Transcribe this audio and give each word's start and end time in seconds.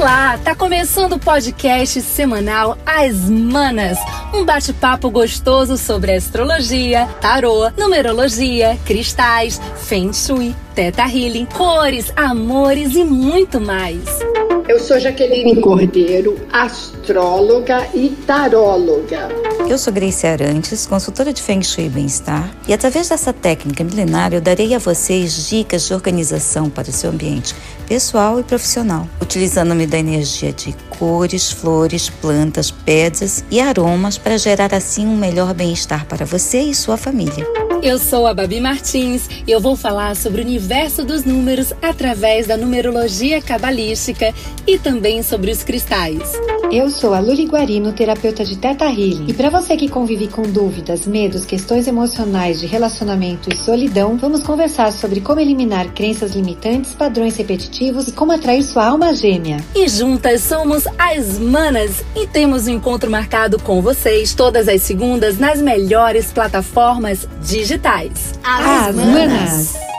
Olá, 0.00 0.38
tá 0.38 0.54
começando 0.54 1.12
o 1.12 1.18
podcast 1.18 2.00
semanal 2.00 2.78
As 2.86 3.28
Manas, 3.28 3.98
um 4.32 4.46
bate-papo 4.46 5.10
gostoso 5.10 5.76
sobre 5.76 6.14
astrologia, 6.14 7.06
tarô, 7.20 7.68
numerologia, 7.76 8.78
cristais, 8.86 9.60
feng 9.76 10.10
shui, 10.14 10.56
teta 10.74 11.02
healing, 11.02 11.44
cores, 11.44 12.10
amores 12.16 12.94
e 12.96 13.04
muito 13.04 13.60
mais. 13.60 14.02
Eu 14.66 14.80
sou 14.80 14.98
Jaqueline 14.98 15.60
Cordeiro, 15.60 16.34
astróloga 16.50 17.86
e 17.92 18.08
taróloga. 18.26 19.28
Eu 19.70 19.78
sou 19.78 19.92
Grace 19.92 20.26
Arantes, 20.26 20.84
consultora 20.84 21.32
de 21.32 21.40
Feng 21.40 21.62
Shui 21.62 21.86
e 21.86 21.88
Bem-Estar, 21.88 22.52
e 22.66 22.74
através 22.74 23.08
dessa 23.08 23.32
técnica 23.32 23.84
milenária 23.84 24.36
eu 24.36 24.40
darei 24.40 24.74
a 24.74 24.80
vocês 24.80 25.48
dicas 25.48 25.86
de 25.86 25.94
organização 25.94 26.68
para 26.68 26.90
o 26.90 26.92
seu 26.92 27.10
ambiente 27.10 27.54
pessoal 27.86 28.40
e 28.40 28.42
profissional, 28.42 29.06
utilizando-me 29.22 29.86
da 29.86 29.96
energia 29.96 30.52
de 30.52 30.74
cores, 30.98 31.52
flores, 31.52 32.10
plantas, 32.10 32.72
pedras 32.72 33.44
e 33.48 33.60
aromas 33.60 34.18
para 34.18 34.36
gerar 34.36 34.74
assim 34.74 35.06
um 35.06 35.16
melhor 35.16 35.54
bem-estar 35.54 36.04
para 36.04 36.26
você 36.26 36.62
e 36.62 36.74
sua 36.74 36.96
família. 36.96 37.46
Eu 37.80 37.96
sou 37.96 38.26
a 38.26 38.34
Babi 38.34 38.60
Martins 38.60 39.28
e 39.46 39.52
eu 39.52 39.60
vou 39.60 39.76
falar 39.76 40.16
sobre 40.16 40.42
o 40.42 40.44
universo 40.44 41.04
dos 41.04 41.22
números 41.22 41.72
através 41.80 42.48
da 42.48 42.56
numerologia 42.56 43.40
cabalística 43.40 44.34
e 44.66 44.80
também 44.80 45.22
sobre 45.22 45.52
os 45.52 45.62
cristais. 45.62 46.32
Eu 46.72 46.88
sou 46.88 47.14
a 47.14 47.18
Luli 47.18 47.46
Guarino, 47.46 47.92
terapeuta 47.92 48.44
de 48.44 48.56
Teta 48.56 48.84
Healing. 48.84 49.26
E 49.26 49.34
para 49.34 49.50
você 49.50 49.76
que 49.76 49.88
convive 49.88 50.28
com 50.28 50.42
dúvidas, 50.42 51.04
medos, 51.04 51.44
questões 51.44 51.88
emocionais 51.88 52.60
de 52.60 52.66
relacionamento 52.68 53.52
e 53.52 53.56
solidão, 53.56 54.16
vamos 54.16 54.44
conversar 54.44 54.92
sobre 54.92 55.20
como 55.20 55.40
eliminar 55.40 55.92
crenças 55.92 56.30
limitantes, 56.36 56.94
padrões 56.94 57.36
repetitivos 57.36 58.06
e 58.06 58.12
como 58.12 58.30
atrair 58.30 58.62
sua 58.62 58.86
alma 58.86 59.12
gêmea. 59.12 59.56
E 59.74 59.88
juntas 59.88 60.42
somos 60.42 60.84
as 60.96 61.40
Manas 61.40 62.04
e 62.14 62.28
temos 62.28 62.68
um 62.68 62.70
encontro 62.70 63.10
marcado 63.10 63.58
com 63.58 63.82
vocês 63.82 64.32
todas 64.32 64.68
as 64.68 64.80
segundas 64.82 65.40
nas 65.40 65.60
melhores 65.60 66.32
plataformas 66.32 67.26
digitais. 67.42 68.38
As, 68.44 68.88
as 68.88 68.94
Manas. 68.94 69.12
Manas. 69.12 69.89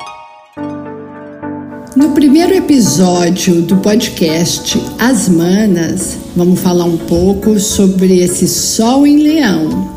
No 1.94 2.12
primeiro 2.12 2.54
episódio 2.54 3.62
do 3.64 3.76
podcast 3.78 4.82
As 4.98 5.28
Manas, 5.28 6.18
vamos 6.38 6.62
falar 6.62 6.86
um 6.86 6.96
pouco 6.96 7.60
sobre 7.60 8.20
esse 8.20 8.48
Sol 8.48 9.06
em 9.06 9.18
Leão. 9.18 9.92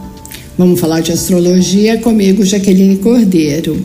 Vamos 0.59 0.81
falar 0.81 1.03
de 1.03 1.13
astrologia 1.13 1.99
comigo, 1.99 2.45
Jaqueline 2.45 2.97
Cordeiro. 2.97 3.81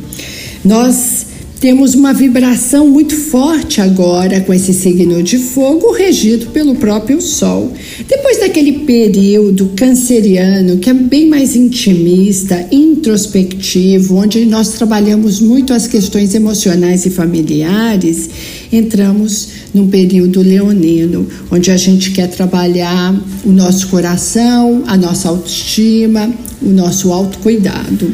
Nós 0.65 1.27
temos 1.59 1.93
uma 1.93 2.13
vibração 2.13 2.87
muito 2.87 3.15
forte 3.15 3.81
agora 3.81 4.39
com 4.41 4.53
esse 4.53 4.73
signo 4.73 5.21
de 5.21 5.37
fogo 5.37 5.91
regido 5.91 6.47
pelo 6.47 6.75
próprio 6.75 7.21
Sol. 7.21 7.73
Depois 8.07 8.39
daquele 8.39 8.79
período 8.85 9.71
canceriano 9.75 10.77
que 10.77 10.89
é 10.89 10.93
bem 10.93 11.27
mais 11.27 11.55
intimista, 11.57 12.65
introspectivo, 12.71 14.15
onde 14.15 14.45
nós 14.45 14.69
trabalhamos 14.69 15.41
muito 15.41 15.73
as 15.73 15.85
questões 15.85 16.33
emocionais 16.33 17.05
e 17.05 17.09
familiares, 17.09 18.29
entramos 18.71 19.49
num 19.73 19.87
período 19.87 20.41
leonino, 20.41 21.27
onde 21.51 21.71
a 21.71 21.77
gente 21.77 22.11
quer 22.11 22.27
trabalhar 22.27 23.15
o 23.45 23.51
nosso 23.51 23.87
coração, 23.87 24.83
a 24.87 24.97
nossa 24.97 25.29
autoestima, 25.29 26.31
o 26.61 26.69
nosso 26.69 27.11
autocuidado. 27.11 28.11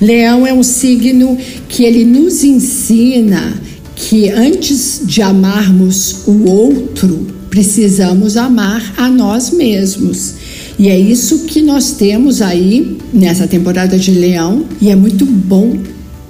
Leão 0.00 0.46
é 0.46 0.52
um 0.52 0.62
signo 0.62 1.36
que 1.68 1.84
ele 1.84 2.04
nos 2.04 2.44
ensina 2.44 3.54
que 3.94 4.28
antes 4.30 5.02
de 5.04 5.22
amarmos 5.22 6.26
o 6.26 6.48
outro, 6.48 7.26
precisamos 7.50 8.36
amar 8.36 8.94
a 8.96 9.08
nós 9.08 9.50
mesmos. 9.50 10.34
E 10.78 10.88
é 10.88 10.98
isso 10.98 11.40
que 11.40 11.60
nós 11.60 11.92
temos 11.92 12.40
aí 12.40 12.96
nessa 13.12 13.48
temporada 13.48 13.98
de 13.98 14.12
Leão, 14.12 14.64
e 14.80 14.90
é 14.90 14.94
muito 14.94 15.24
bom 15.24 15.76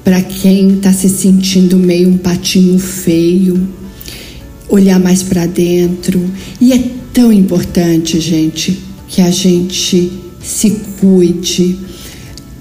para 0.03 0.22
quem 0.22 0.76
está 0.76 0.91
se 0.91 1.10
sentindo 1.10 1.76
meio 1.76 2.08
um 2.08 2.16
patinho 2.16 2.78
feio, 2.78 3.69
olhar 4.68 4.98
mais 4.98 5.22
para 5.22 5.46
dentro. 5.46 6.20
E 6.60 6.72
é 6.72 6.82
tão 7.12 7.32
importante, 7.32 8.20
gente, 8.20 8.78
que 9.08 9.20
a 9.20 9.30
gente 9.30 10.12
se 10.42 10.70
cuide, 11.00 11.78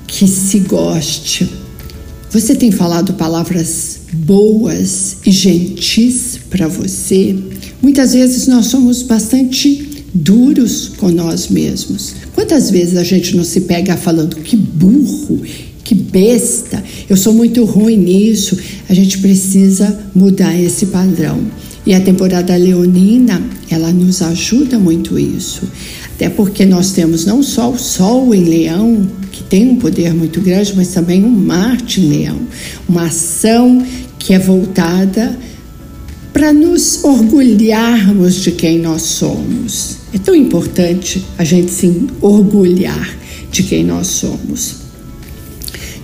que 0.08 0.28
se 0.28 0.60
goste. 0.60 1.50
Você 2.32 2.56
tem 2.56 2.72
falado 2.72 3.14
palavras 3.14 4.00
boas 4.14 5.18
e 5.26 5.32
gentis 5.32 6.40
para 6.50 6.68
você? 6.68 7.36
Muitas 7.82 8.14
vezes 8.14 8.48
nós 8.48 8.68
somos 8.68 9.02
bastante 9.02 10.04
duros 10.14 10.92
com 10.98 11.10
nós 11.10 11.48
mesmos. 11.48 12.16
Quantas 12.34 12.70
vezes 12.70 12.98
a 12.98 13.04
gente 13.04 13.36
não 13.36 13.44
se 13.44 13.62
pega 13.62 13.96
falando 13.96 14.38
que 14.38 14.56
burro, 14.56 15.42
que 15.84 15.96
besta, 15.96 16.84
eu 17.10 17.16
sou 17.16 17.34
muito 17.34 17.64
ruim 17.64 17.98
nisso? 17.98 18.58
A 18.90 18.94
gente 18.94 19.20
precisa 19.20 19.98
mudar 20.14 20.60
esse 20.60 20.88
padrão. 20.88 21.40
E 21.88 21.94
a 21.94 22.02
temporada 22.02 22.54
leonina, 22.58 23.42
ela 23.70 23.94
nos 23.94 24.22
ajuda 24.22 24.78
muito 24.78 25.18
isso. 25.18 25.62
Até 26.14 26.28
porque 26.28 26.66
nós 26.66 26.92
temos 26.92 27.26
não 27.26 27.42
só 27.42 27.72
o 27.72 27.80
Sol 27.80 28.36
em 28.36 28.44
Leão, 28.44 29.08
que 29.32 29.42
tem 29.42 29.70
um 29.70 29.78
poder 29.78 30.14
muito 30.14 30.42
grande, 30.42 30.74
mas 30.76 30.90
também 30.90 31.24
um 31.24 31.30
Marte 31.30 32.02
em 32.02 32.10
Leão. 32.10 32.40
Uma 32.90 33.06
ação 33.06 33.82
que 34.20 34.34
é 34.34 34.40
voltada 34.40 35.40
para 36.34 36.52
nos 36.52 37.06
orgulharmos 37.06 38.36
de 38.36 38.52
quem 38.52 38.80
nós 38.80 39.04
somos. 39.04 40.00
É 40.14 40.18
tão 40.18 40.36
importante 40.36 41.24
a 41.38 41.46
gente 41.46 41.72
se 41.72 42.06
orgulhar 42.20 43.18
de 43.50 43.64
quem 43.64 43.86
nós 43.86 44.08
somos. 44.08 44.76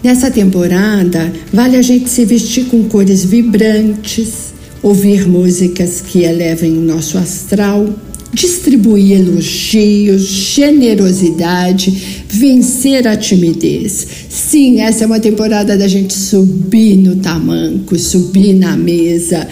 Nessa 0.01 0.31
temporada, 0.31 1.29
vale 1.51 1.75
a 1.75 1.81
gente 1.81 2.09
se 2.09 2.23
vestir 2.23 2.67
com 2.67 2.85
cores 2.85 3.25
vibrantes, 3.25 4.52
ouvir 4.83 5.27
músicas 5.27 6.01
que 6.01 6.23
elevem 6.23 6.77
o 6.77 6.81
nosso 6.81 7.17
astral, 7.17 7.89
distribuir 8.33 9.19
elogios, 9.19 10.23
generosidade, 10.23 12.25
vencer 12.27 13.07
a 13.07 13.15
timidez. 13.15 14.05
Sim, 14.29 14.81
essa 14.81 15.05
é 15.05 15.07
uma 15.07 15.19
temporada 15.19 15.77
da 15.77 15.87
gente 15.87 16.13
subir 16.13 16.97
no 16.97 17.15
tamanco, 17.15 17.97
subir 17.97 18.53
na 18.53 18.75
mesa 18.75 19.47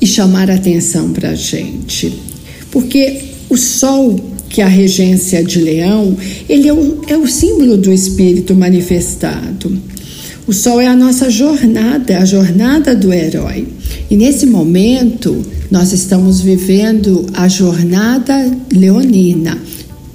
e 0.00 0.06
chamar 0.06 0.50
atenção 0.50 1.10
para 1.10 1.30
a 1.30 1.34
gente. 1.34 2.12
Porque 2.70 3.20
o 3.48 3.56
sol, 3.56 4.18
que 4.48 4.60
é 4.60 4.64
a 4.64 4.68
regência 4.68 5.42
de 5.42 5.60
leão, 5.60 6.16
ele 6.48 6.68
é 6.68 6.72
o, 6.72 7.02
é 7.06 7.16
o 7.16 7.26
símbolo 7.26 7.76
do 7.76 7.92
espírito 7.92 8.54
manifestado. 8.54 9.80
O 10.50 10.52
sol 10.52 10.80
é 10.80 10.88
a 10.88 10.96
nossa 10.96 11.30
jornada, 11.30 12.18
a 12.18 12.24
jornada 12.24 12.92
do 12.92 13.12
herói. 13.12 13.68
E 14.10 14.16
nesse 14.16 14.46
momento, 14.46 15.46
nós 15.70 15.92
estamos 15.92 16.40
vivendo 16.40 17.24
a 17.34 17.46
jornada 17.46 18.50
leonina. 18.72 19.56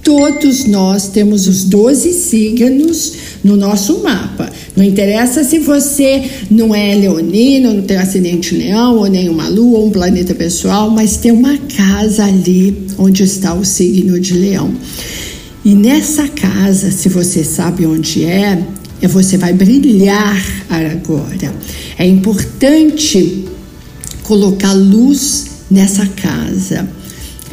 Todos 0.04 0.66
nós 0.66 1.08
temos 1.08 1.48
os 1.48 1.64
12 1.64 2.12
signos 2.12 3.14
no 3.46 3.56
nosso 3.56 4.04
mapa. 4.04 4.52
Não 4.76 4.84
interessa 4.84 5.42
se 5.46 5.58
você 5.60 6.30
não 6.52 6.76
é 6.76 6.94
leonino, 6.94 7.74
não 7.74 7.84
tem 7.84 7.96
acidente 7.96 8.54
leão, 8.54 8.98
ou 8.98 9.08
nem 9.08 9.30
uma 9.30 9.48
lua, 9.48 9.80
ou 9.80 9.88
um 9.88 9.90
planeta 9.90 10.36
pessoal, 10.36 10.90
mas 10.90 11.16
tem 11.16 11.32
uma 11.32 11.58
casa 11.78 12.26
ali 12.26 12.88
onde 12.98 13.24
está 13.24 13.54
o 13.54 13.64
signo 13.64 14.20
de 14.20 14.34
leão. 14.34 14.74
E 15.64 15.74
nessa 15.74 16.28
casa, 16.28 16.92
se 16.92 17.08
você 17.08 17.42
sabe 17.42 17.86
onde 17.86 18.26
é, 18.26 18.62
é 19.02 19.08
você 19.08 19.38
vai 19.38 19.54
brilhar 19.54 20.36
agora. 20.70 21.54
É 21.98 22.06
importante 22.06 23.46
colocar 24.24 24.74
luz 24.74 25.46
nessa 25.70 26.06
casa. 26.08 26.88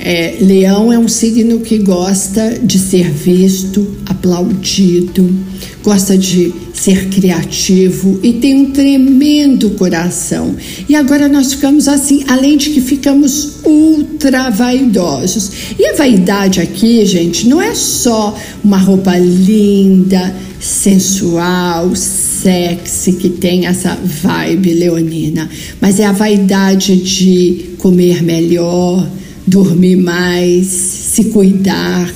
É, 0.05 0.37
leão 0.41 0.93
é 0.93 0.99
um 0.99 1.07
signo 1.07 1.61
que 1.61 1.79
gosta 1.79 2.59
de 2.61 2.77
ser 2.77 3.09
visto, 3.09 3.87
aplaudido, 4.05 5.33
gosta 5.81 6.19
de 6.19 6.53
ser 6.75 7.09
criativo 7.09 8.19
e 8.21 8.33
tem 8.33 8.53
um 8.53 8.71
tremendo 8.73 9.71
coração. 9.71 10.57
E 10.89 10.97
agora 10.97 11.29
nós 11.29 11.53
ficamos 11.53 11.87
assim, 11.87 12.25
além 12.27 12.57
de 12.57 12.71
que 12.71 12.81
ficamos 12.81 13.59
ultra 13.65 14.51
vaidosos. 14.51 15.53
E 15.79 15.87
a 15.87 15.95
vaidade 15.95 16.61
aqui, 16.61 17.07
gente, 17.07 17.49
não 17.49 17.63
é 17.63 17.73
só 17.73 18.37
uma 18.65 18.79
roupa 18.79 19.17
linda, 19.17 20.35
sensual, 20.59 21.95
sexy, 21.95 23.13
que 23.13 23.29
tem 23.29 23.67
essa 23.67 23.97
vibe 24.03 24.75
leonina, 24.75 25.49
mas 25.81 26.01
é 26.01 26.07
a 26.07 26.13
vaidade 26.13 26.97
de 26.97 27.77
comer 27.79 28.21
melhor, 28.21 29.09
dormir 29.53 29.97
mais, 29.97 30.67
se 30.67 31.25
cuidar, 31.25 32.13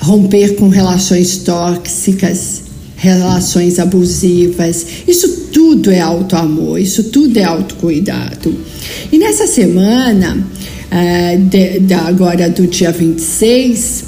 romper 0.00 0.54
com 0.56 0.68
relações 0.68 1.38
tóxicas. 1.38 2.68
relações 2.98 3.78
abusivas. 3.78 4.84
Isso 5.06 5.46
tudo 5.52 5.90
é 5.90 6.00
auto-amor, 6.00 6.80
isso 6.80 7.04
tudo 7.04 7.38
é 7.38 7.44
autocuidado. 7.44 8.54
E 9.10 9.18
nessa 9.18 9.46
semana, 9.46 10.44
de 11.48 11.94
agora 11.94 12.50
do 12.50 12.66
dia 12.66 12.90
26, 12.90 14.04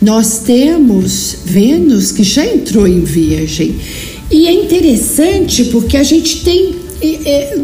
nós 0.00 0.38
temos 0.46 1.36
Vênus 1.44 2.10
que 2.10 2.22
já 2.22 2.44
entrou 2.46 2.88
em 2.88 3.00
Virgem. 3.00 3.74
E 4.30 4.46
é 4.46 4.52
interessante 4.52 5.64
porque 5.66 5.96
a 5.96 6.02
gente 6.02 6.42
tem 6.42 6.74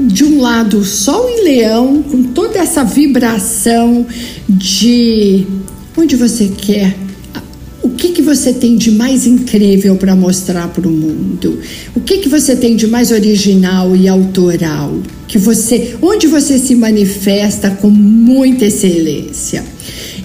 de 0.08 0.25
um 0.25 0.40
lado 0.40 0.84
Sol 0.84 1.29
em 1.29 1.44
Leão, 1.44 2.02
com 2.02 2.23
toda 2.25 2.58
essa 2.58 2.84
vibração 2.84 4.06
de 4.49 5.46
onde 5.96 6.17
você 6.17 6.49
quer 6.49 6.96
o 7.82 7.90
que, 7.90 8.11
que 8.11 8.23
você 8.23 8.52
tem 8.52 8.76
de 8.76 8.93
mais 8.93 9.26
incrível 9.26 9.96
para 9.96 10.14
mostrar 10.14 10.69
para 10.69 10.87
o 10.88 10.90
mundo? 10.90 11.58
O 11.96 12.00
que, 12.00 12.19
que 12.19 12.29
você 12.29 12.55
tem 12.55 12.76
de 12.76 12.87
mais 12.87 13.11
original 13.11 13.96
e 13.96 14.08
autoral? 14.08 14.96
Que 15.26 15.37
você, 15.37 15.96
onde 16.00 16.29
você 16.29 16.58
se 16.58 16.76
manifesta 16.76 17.70
com 17.70 17.90
muita 17.90 18.67
excelência? 18.67 19.64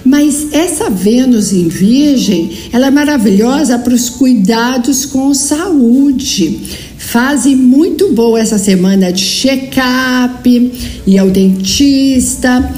Mas 0.06 0.48
essa 0.54 0.90
Vênus 0.90 1.52
em 1.52 1.68
Virgem, 1.68 2.52
ela 2.72 2.88
é 2.88 2.92
maravilhosa 2.92 3.80
para 3.80 3.94
os 3.94 4.08
cuidados 4.08 5.04
com 5.06 5.34
saúde. 5.34 6.60
Fase 7.08 7.56
muito 7.56 8.12
boa 8.12 8.38
essa 8.38 8.58
semana 8.58 9.14
de 9.14 9.24
check-up, 9.24 10.72
ir 11.08 11.18
ao 11.18 11.30
dentista 11.30 12.70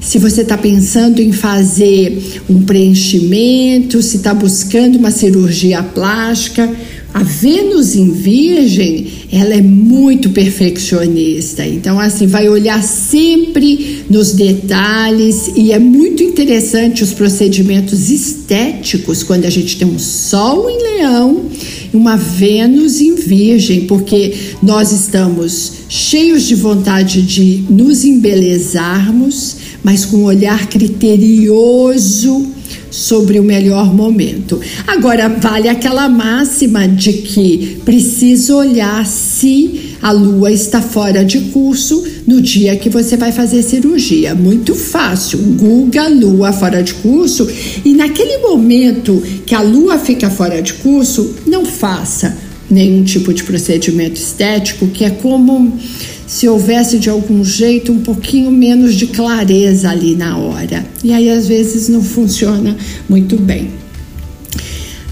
se 0.00 0.18
você 0.18 0.42
está 0.42 0.56
pensando 0.56 1.20
em 1.20 1.32
fazer 1.32 2.42
um 2.48 2.62
preenchimento, 2.62 4.00
se 4.00 4.18
está 4.18 4.32
buscando 4.32 4.98
uma 4.98 5.10
cirurgia 5.10 5.82
plástica. 5.82 6.72
A 7.12 7.22
Vênus 7.24 7.94
em 7.96 8.10
Virgem, 8.10 9.06
ela 9.32 9.54
é 9.54 9.60
muito 9.60 10.30
perfeccionista, 10.30 11.66
então 11.66 12.00
assim 12.00 12.26
vai 12.26 12.48
olhar 12.48 12.82
sempre 12.82 14.04
nos 14.08 14.32
detalhes 14.32 15.50
e 15.54 15.72
é 15.72 15.78
muito 15.78 16.22
interessante 16.22 17.02
os 17.02 17.12
procedimentos 17.12 18.10
estéticos 18.10 19.22
quando 19.22 19.44
a 19.44 19.50
gente 19.50 19.76
tem 19.76 19.86
um 19.86 19.98
Sol 19.98 20.70
em 20.70 20.82
Leão 20.82 21.50
e 21.81 21.81
uma 21.92 22.16
Vênus 22.16 23.00
em 23.00 23.14
Virgem, 23.14 23.86
porque 23.86 24.34
nós 24.62 24.92
estamos 24.92 25.72
cheios 25.88 26.44
de 26.44 26.54
vontade 26.54 27.22
de 27.22 27.64
nos 27.68 28.04
embelezarmos, 28.04 29.56
mas 29.82 30.04
com 30.04 30.18
um 30.18 30.24
olhar 30.24 30.68
criterioso 30.68 32.46
sobre 32.90 33.38
o 33.38 33.42
melhor 33.42 33.94
momento. 33.94 34.60
Agora, 34.86 35.28
vale 35.28 35.68
aquela 35.68 36.08
máxima 36.08 36.86
de 36.86 37.12
que 37.14 37.78
precisa 37.84 38.54
olhar 38.54 39.06
se 39.06 39.91
a 40.02 40.10
lua 40.10 40.50
está 40.50 40.82
fora 40.82 41.24
de 41.24 41.38
curso 41.52 42.04
no 42.26 42.42
dia 42.42 42.76
que 42.76 42.90
você 42.90 43.16
vai 43.16 43.30
fazer 43.30 43.62
cirurgia. 43.62 44.34
Muito 44.34 44.74
fácil. 44.74 45.38
Google 45.38 46.14
lua 46.14 46.52
fora 46.52 46.82
de 46.82 46.92
curso 46.94 47.48
e 47.84 47.94
naquele 47.94 48.38
momento 48.38 49.22
que 49.46 49.54
a 49.54 49.62
lua 49.62 49.98
fica 49.98 50.28
fora 50.28 50.60
de 50.60 50.74
curso, 50.74 51.36
não 51.46 51.64
faça 51.64 52.36
nenhum 52.68 53.04
tipo 53.04 53.32
de 53.32 53.44
procedimento 53.44 54.16
estético, 54.16 54.88
que 54.88 55.04
é 55.04 55.10
como 55.10 55.78
se 56.26 56.48
houvesse 56.48 56.98
de 56.98 57.08
algum 57.08 57.44
jeito 57.44 57.92
um 57.92 58.00
pouquinho 58.00 58.50
menos 58.50 58.94
de 58.94 59.06
clareza 59.06 59.90
ali 59.90 60.16
na 60.16 60.36
hora. 60.36 60.84
E 61.04 61.12
aí 61.12 61.30
às 61.30 61.46
vezes 61.46 61.88
não 61.88 62.02
funciona 62.02 62.76
muito 63.08 63.36
bem. 63.36 63.70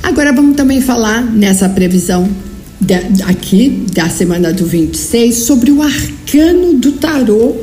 Agora 0.03 0.33
vamos 0.33 0.57
também 0.57 0.81
falar 0.81 1.23
nessa 1.23 1.69
previsão 1.69 2.29
de, 2.81 3.23
aqui 3.25 3.85
da 3.93 4.09
semana 4.09 4.53
do 4.53 4.65
26 4.65 5.35
sobre 5.35 5.71
o 5.71 5.83
arcano 5.83 6.75
do 6.75 6.93
tarô 6.93 7.55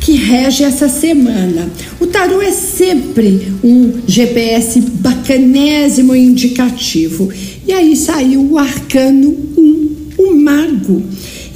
que 0.00 0.12
rege 0.12 0.62
essa 0.62 0.88
semana. 0.88 1.68
O 1.98 2.06
tarô 2.06 2.40
é 2.40 2.52
sempre 2.52 3.52
um 3.64 3.92
GPS 4.06 4.80
bacanésimo 4.80 6.14
e 6.14 6.20
indicativo. 6.20 7.28
E 7.66 7.72
aí 7.72 7.96
saiu 7.96 8.52
o 8.52 8.58
arcano 8.58 9.36
1, 9.56 9.88
o 10.18 10.36
mago 10.36 11.02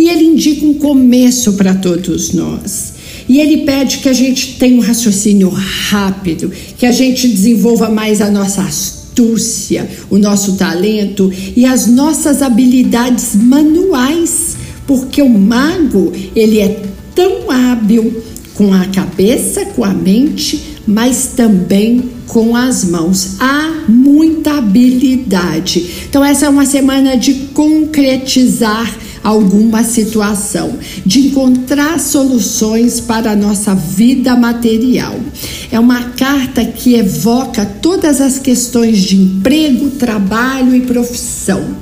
e 0.01 0.09
ele 0.09 0.25
indica 0.25 0.65
um 0.65 0.75
começo 0.75 1.53
para 1.53 1.75
todos 1.75 2.33
nós. 2.33 2.95
E 3.29 3.39
ele 3.39 3.59
pede 3.59 3.99
que 3.99 4.09
a 4.09 4.13
gente 4.13 4.57
tenha 4.59 4.77
um 4.77 4.81
raciocínio 4.81 5.49
rápido, 5.51 6.51
que 6.79 6.87
a 6.87 6.91
gente 6.91 7.29
desenvolva 7.29 7.89
mais 7.89 8.21
a 8.21 8.31
nossa 8.31 8.63
astúcia, 8.63 9.00
o 10.09 10.19
nosso 10.19 10.57
talento 10.57 11.31
e 11.57 11.65
as 11.67 11.87
nossas 11.87 12.43
habilidades 12.43 13.35
manuais, 13.35 14.57
porque 14.87 15.21
o 15.21 15.29
mago, 15.29 16.13
ele 16.35 16.61
é 16.61 16.83
tão 17.15 17.51
hábil 17.51 18.23
com 18.55 18.73
a 18.73 18.87
cabeça, 18.87 19.67
com 19.67 19.85
a 19.85 19.93
mente, 19.93 20.79
mas 20.87 21.33
também 21.37 22.11
com 22.27 22.57
as 22.57 22.85
mãos. 22.85 23.37
Há 23.41 23.85
muita 23.89 24.59
habilidade. 24.59 26.07
Então 26.09 26.25
essa 26.25 26.47
é 26.47 26.49
uma 26.49 26.67
semana 26.67 27.17
de 27.17 27.35
concretizar 27.55 28.95
alguma 29.23 29.85
situação, 29.85 30.79
de 31.05 31.29
encontrar 31.29 31.99
soluções 32.01 33.01
para 33.01 33.33
a 33.33 33.37
nossa 33.37 33.75
vida 33.75 34.35
material. 34.35 35.19
É 35.71 35.79
uma 35.79 36.11
carta 36.11 36.65
que 36.65 36.95
evoca 36.95 37.65
todas 37.65 38.21
as 38.21 38.39
questões 38.39 38.99
de 38.99 39.17
emprego, 39.17 39.91
trabalho 39.91 40.75
e 40.75 40.81
profissão. 40.81 41.81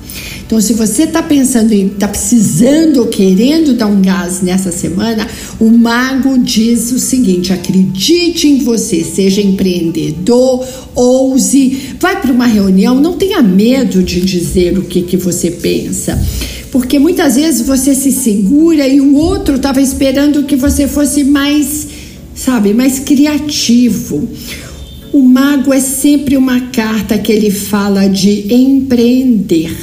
Então, 0.48 0.62
se 0.62 0.72
você 0.72 1.02
está 1.02 1.22
pensando 1.22 1.72
em, 1.72 1.88
está 1.88 2.08
precisando 2.08 3.00
ou 3.00 3.08
querendo 3.08 3.74
dar 3.74 3.86
um 3.86 4.00
gás 4.00 4.40
nessa 4.40 4.72
semana, 4.72 5.28
o 5.60 5.68
mago 5.68 6.38
diz 6.38 6.90
o 6.90 6.98
seguinte: 6.98 7.52
acredite 7.52 8.48
em 8.48 8.64
você, 8.64 9.04
seja 9.04 9.42
empreendedor, 9.42 10.66
ouse, 10.94 11.94
vai 12.00 12.18
para 12.22 12.32
uma 12.32 12.46
reunião, 12.46 12.94
não 12.98 13.12
tenha 13.12 13.42
medo 13.42 14.02
de 14.02 14.22
dizer 14.22 14.78
o 14.78 14.84
que, 14.84 15.02
que 15.02 15.18
você 15.18 15.50
pensa 15.50 16.18
porque 16.70 16.98
muitas 16.98 17.36
vezes 17.36 17.66
você 17.66 17.94
se 17.94 18.12
segura 18.12 18.86
e 18.86 19.00
o 19.00 19.16
outro 19.16 19.56
estava 19.56 19.80
esperando 19.80 20.44
que 20.44 20.56
você 20.56 20.86
fosse 20.86 21.24
mais, 21.24 21.86
sabe, 22.34 22.74
mais 22.74 22.98
criativo. 22.98 24.28
O 25.12 25.22
mago 25.22 25.72
é 25.72 25.80
sempre 25.80 26.36
uma 26.36 26.60
carta 26.68 27.16
que 27.16 27.32
ele 27.32 27.50
fala 27.50 28.06
de 28.06 28.52
empreender, 28.52 29.74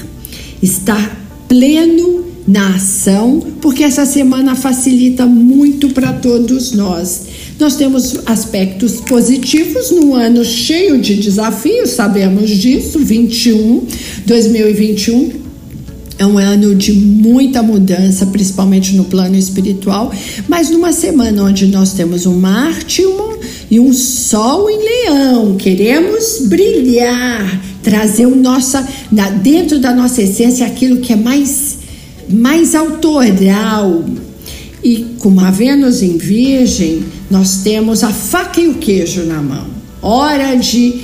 estar 0.62 1.26
pleno 1.48 2.24
na 2.48 2.76
ação, 2.76 3.44
porque 3.60 3.84
essa 3.84 4.06
semana 4.06 4.54
facilita 4.56 5.26
muito 5.26 5.90
para 5.90 6.14
todos 6.14 6.74
nós. 6.74 7.24
Nós 7.60 7.76
temos 7.76 8.20
aspectos 8.28 9.02
positivos 9.02 9.90
no 9.90 10.14
ano 10.14 10.46
cheio 10.46 11.00
de 11.00 11.16
desafios, 11.16 11.92
sabemos 11.92 12.50
disso, 12.52 13.00
21, 13.00 13.88
2021 14.28 15.45
é 16.18 16.26
um 16.26 16.38
ano 16.38 16.74
de 16.74 16.94
muita 16.94 17.62
mudança, 17.62 18.26
principalmente 18.28 18.96
no 18.96 19.06
plano 19.06 19.36
espiritual, 19.36 20.14
mas 20.48 20.70
numa 20.70 20.92
semana 20.92 21.44
onde 21.44 21.68
nós 21.68 21.94
temos 21.94 22.26
um 22.26 22.40
Marte 22.40 23.04
e 23.70 23.80
um 23.80 23.92
Sol 23.92 24.70
em 24.70 24.80
Leão, 24.80 25.56
queremos 25.58 26.44
brilhar, 26.46 27.62
trazer 27.84 28.28
o 28.28 28.36
nossa, 28.36 28.88
dentro 29.42 29.80
da 29.80 29.94
nossa 29.94 30.22
essência 30.22 30.66
aquilo 30.66 31.02
que 31.02 31.12
é 31.12 31.18
mais, 31.18 31.80
mais 32.30 32.76
autoral. 32.76 34.06
E 34.84 35.16
com 35.20 35.40
a 35.40 35.50
Vênus 35.50 36.02
em 36.02 36.18
Virgem, 36.18 37.04
nós 37.30 37.58
temos 37.64 38.04
a 38.04 38.10
faca 38.10 38.62
e 38.62 38.68
o 38.68 38.76
queijo 38.76 39.24
na 39.24 39.42
mão. 39.42 39.66
Hora 40.02 40.56
de 40.56 41.02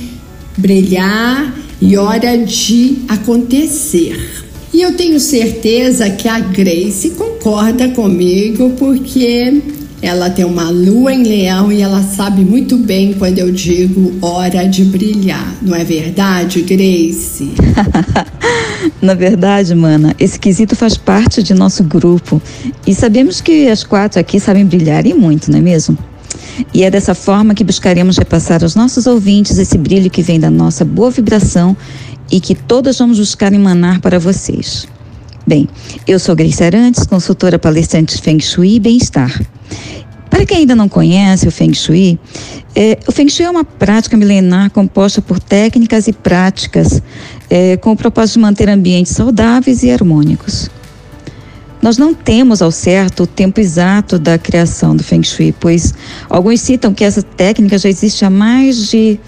brilhar 0.56 1.54
e 1.82 1.98
hora 1.98 2.38
de 2.38 3.00
acontecer. 3.10 4.51
E 4.74 4.82
eu 4.82 4.96
tenho 4.96 5.20
certeza 5.20 6.10
que 6.10 6.30
a 6.30 6.40
Grace 6.40 7.10
concorda 7.12 7.90
comigo 7.90 8.70
porque 8.80 9.62
ela 10.02 10.30
tem 10.30 10.46
uma 10.46 10.70
lua 10.70 11.14
em 11.14 11.24
leão 11.24 11.72
e 11.72 11.82
ela 11.82 12.02
sabe 12.02 12.42
muito 12.42 12.78
bem 12.78 13.14
quando 13.14 13.38
eu 13.38 13.52
digo 13.52 14.14
hora 14.22 14.66
de 14.66 14.86
brilhar. 14.86 15.56
Não 15.62 15.76
é 15.76 15.84
verdade, 15.84 16.62
Grace? 16.62 17.52
Na 19.02 19.14
verdade, 19.14 19.76
mana, 19.76 20.16
esse 20.18 20.40
quesito 20.40 20.76
faz 20.76 20.98
parte 20.98 21.44
de 21.44 21.54
nosso 21.54 21.84
grupo 21.84 22.42
e 22.88 22.96
sabemos 22.96 23.42
que 23.42 23.68
as 23.68 23.84
quatro 23.84 24.20
aqui 24.20 24.40
sabem 24.40 24.66
brilhar 24.66 25.06
e 25.06 25.14
muito, 25.14 25.52
não 25.52 25.60
é 25.60 25.62
mesmo? 25.62 25.98
E 26.74 26.84
é 26.84 26.90
dessa 26.90 27.14
forma 27.14 27.54
que 27.54 27.64
buscaremos 27.64 28.18
repassar 28.18 28.64
aos 28.64 28.74
nossos 28.74 29.06
ouvintes 29.06 29.58
esse 29.58 29.78
brilho 29.78 30.10
que 30.10 30.22
vem 30.22 30.40
da 30.40 30.50
nossa 30.50 30.86
boa 30.86 31.12
vibração 31.12 31.76
e 32.32 32.40
que 32.40 32.56
todas 32.56 32.98
vamos 32.98 33.20
buscar 33.20 33.54
emanar 33.54 34.00
para 34.00 34.18
vocês. 34.18 34.88
Bem, 35.46 35.68
eu 36.08 36.18
sou 36.20 36.36
Grace 36.36 36.64
Arantes, 36.64 37.06
consultora 37.06 37.60
palestrante 37.60 38.22
Feng 38.22 38.40
Shui 38.40 38.76
e 38.76 38.80
Bem-Estar. 38.80 39.42
Para 40.30 40.46
quem 40.46 40.60
ainda 40.60 40.76
não 40.76 40.88
conhece 40.88 41.48
o 41.48 41.52
Feng 41.52 41.74
Shui, 41.74 42.18
é, 42.74 42.98
o 43.06 43.12
Feng 43.12 43.28
Shui 43.30 43.46
é 43.46 43.50
uma 43.50 43.66
prática 43.66 44.16
milenar 44.16 44.72
composta 44.72 45.22
por 45.22 45.40
técnicas 45.40 46.08
e 46.08 46.14
práticas 46.14 47.02
é, 47.50 47.76
com 47.78 47.92
o 47.92 47.98
propósito 47.98 48.36
de 48.36 48.40
manter 48.40 48.70
ambientes 48.70 49.14
saudáveis 49.14 49.84
e 49.84 49.92
harmônicos. 49.92 50.70
Nós 51.82 51.98
não 51.98 52.14
temos 52.14 52.62
ao 52.62 52.72
certo 52.72 53.24
o 53.24 53.28
tempo 53.28 53.60
exato 53.60 54.20
da 54.20 54.38
criação 54.38 54.96
do 54.96 55.04
Feng 55.04 55.24
Shui, 55.24 55.54
pois 55.60 55.94
alguns 56.30 56.62
citam 56.62 56.94
que 56.94 57.04
essa 57.04 57.24
técnica 57.24 57.78
já 57.78 57.90
existe 57.90 58.24
há 58.24 58.30
mais 58.30 58.90
de, 58.90 59.20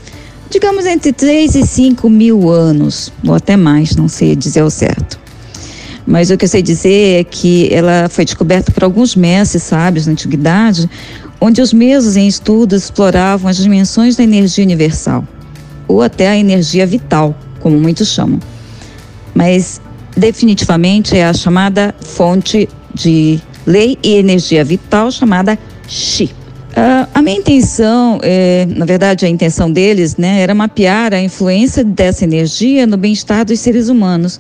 digamos, 0.54 0.86
entre 0.86 1.12
3 1.12 1.56
e 1.56 1.66
5 1.66 2.08
mil 2.08 2.48
anos, 2.48 3.12
ou 3.26 3.34
até 3.34 3.58
mais, 3.58 3.96
não 3.96 4.08
sei 4.08 4.36
dizer 4.36 4.60
ao 4.60 4.70
certo. 4.70 5.20
Mas 6.06 6.30
o 6.30 6.38
que 6.38 6.46
eu 6.46 6.50
sei 6.50 6.62
dizer 6.62 7.22
é 7.22 7.24
que 7.24 7.74
ela 7.74 8.08
foi 8.08 8.24
descoberta 8.24 8.72
por 8.72 8.84
alguns 8.84 9.16
mestres 9.16 9.64
sábios 9.64 10.06
na 10.06 10.12
antiguidade, 10.12 10.88
onde 11.42 11.60
os 11.60 11.74
mesmos 11.74 12.16
em 12.16 12.28
estudos 12.28 12.84
exploravam 12.84 13.50
as 13.50 13.58
dimensões 13.58 14.16
da 14.16 14.24
energia 14.24 14.64
universal, 14.64 15.28
ou 15.88 16.04
até 16.04 16.30
a 16.30 16.38
energia 16.38 16.86
vital, 16.86 17.36
como 17.60 17.80
muitos 17.80 18.10
chamam. 18.10 18.40
Mas 19.34 19.82
definitivamente 20.16 21.18
é 21.18 21.26
a 21.26 21.34
chamada 21.34 21.96
fonte 22.00 22.70
de 22.94 23.42
lei 23.66 23.98
e 24.04 24.18
energia 24.18 24.64
vital 24.64 25.10
chamada 25.10 25.58
Xi. 25.88 26.43
Uh, 26.74 27.08
a 27.14 27.22
minha 27.22 27.38
intenção, 27.38 28.20
é, 28.24 28.66
na 28.66 28.84
verdade 28.84 29.28
a 29.28 29.30
intenção 29.30 29.72
deles, 29.72 30.18
né, 30.18 30.42
era 30.42 30.56
mapear 30.56 31.14
a 31.14 31.22
influência 31.22 31.84
dessa 31.84 32.24
energia 32.24 32.88
no 32.88 32.98
bem-estar 32.98 33.46
dos 33.46 33.60
seres 33.60 33.90
humanos 33.90 34.40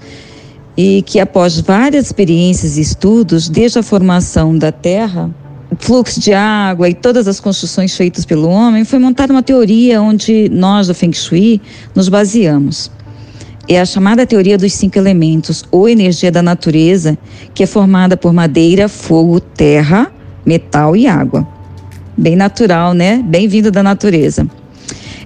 e 0.76 1.04
que 1.04 1.20
após 1.20 1.60
várias 1.60 2.08
experiências 2.08 2.76
e 2.78 2.82
estudos, 2.82 3.48
desde 3.48 3.78
a 3.78 3.84
formação 3.84 4.58
da 4.58 4.72
Terra, 4.72 5.30
o 5.70 5.76
fluxo 5.76 6.20
de 6.20 6.34
água 6.34 6.90
e 6.90 6.96
todas 6.96 7.28
as 7.28 7.40
construções 7.40 7.96
feitas 7.96 8.26
pelo 8.26 8.50
homem, 8.50 8.84
foi 8.84 8.98
montada 8.98 9.32
uma 9.32 9.44
teoria 9.44 10.02
onde 10.02 10.50
nós 10.50 10.88
do 10.88 10.96
Feng 10.96 11.14
Shui 11.14 11.62
nos 11.94 12.10
baseamos. 12.10 12.92
É 13.68 13.80
a 13.80 13.86
chamada 13.86 14.26
teoria 14.26 14.58
dos 14.58 14.74
cinco 14.74 14.98
elementos, 14.98 15.64
ou 15.72 15.88
energia 15.88 16.32
da 16.32 16.42
natureza, 16.42 17.16
que 17.54 17.64
é 17.64 17.68
formada 17.68 18.18
por 18.18 18.34
madeira, 18.34 18.90
fogo, 18.90 19.40
terra, 19.40 20.12
metal 20.44 20.96
e 20.96 21.08
água. 21.08 21.53
Bem 22.16 22.36
natural, 22.36 22.94
né? 22.94 23.24
Bem-vindo 23.26 23.72
da 23.72 23.82
natureza. 23.82 24.48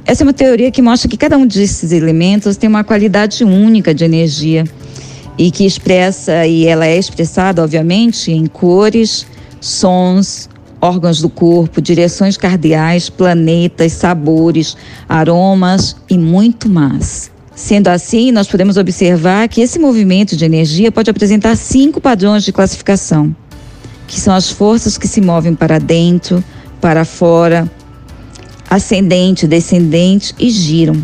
Essa 0.05 0.23
é 0.23 0.25
uma 0.25 0.33
teoria 0.33 0.71
que 0.71 0.81
mostra 0.81 1.09
que 1.09 1.17
cada 1.17 1.37
um 1.37 1.45
desses 1.45 1.91
elementos 1.91 2.55
tem 2.55 2.69
uma 2.69 2.81
qualidade 2.81 3.43
única 3.43 3.93
de 3.93 4.05
energia 4.05 4.63
e 5.37 5.51
que 5.51 5.65
expressa, 5.65 6.47
e 6.47 6.65
ela 6.65 6.87
é 6.87 6.97
expressada, 6.97 7.61
obviamente, 7.61 8.31
em 8.31 8.47
cores, 8.47 9.27
sons, 9.59 10.49
órgãos 10.81 11.21
do 11.21 11.27
corpo, 11.27 11.81
direções 11.81 12.37
cardeais, 12.37 13.09
planetas, 13.09 13.91
sabores, 13.91 14.77
aromas 15.09 15.93
e 16.09 16.17
muito 16.17 16.69
mais. 16.69 17.29
Sendo 17.53 17.89
assim, 17.89 18.31
nós 18.31 18.47
podemos 18.47 18.77
observar 18.77 19.49
que 19.49 19.59
esse 19.59 19.77
movimento 19.77 20.37
de 20.37 20.45
energia 20.45 20.89
pode 20.89 21.09
apresentar 21.09 21.57
cinco 21.57 21.99
padrões 21.99 22.45
de 22.45 22.53
classificação, 22.53 23.35
que 24.07 24.17
são 24.17 24.33
as 24.33 24.49
forças 24.49 24.97
que 24.97 25.07
se 25.07 25.19
movem 25.19 25.53
para 25.53 25.79
dentro, 25.79 26.41
para 26.79 27.05
fora, 27.05 27.69
ascendente, 28.69 29.47
descendente 29.47 30.33
e 30.39 30.49
giram. 30.49 30.95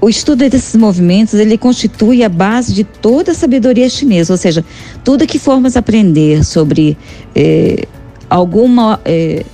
O 0.00 0.08
estudo 0.08 0.48
desses 0.50 0.74
movimentos 0.74 1.34
ele 1.34 1.56
constitui 1.56 2.22
a 2.22 2.28
base 2.28 2.74
de 2.74 2.84
toda 2.84 3.32
a 3.32 3.34
sabedoria 3.34 3.88
chinesa, 3.88 4.34
ou 4.34 4.36
seja, 4.36 4.64
tudo 5.02 5.26
que 5.26 5.38
formos 5.38 5.76
aprender 5.76 6.44
sobre 6.44 6.96
eh, 7.34 7.86
alguma 8.28 9.00
eh, 9.04 9.46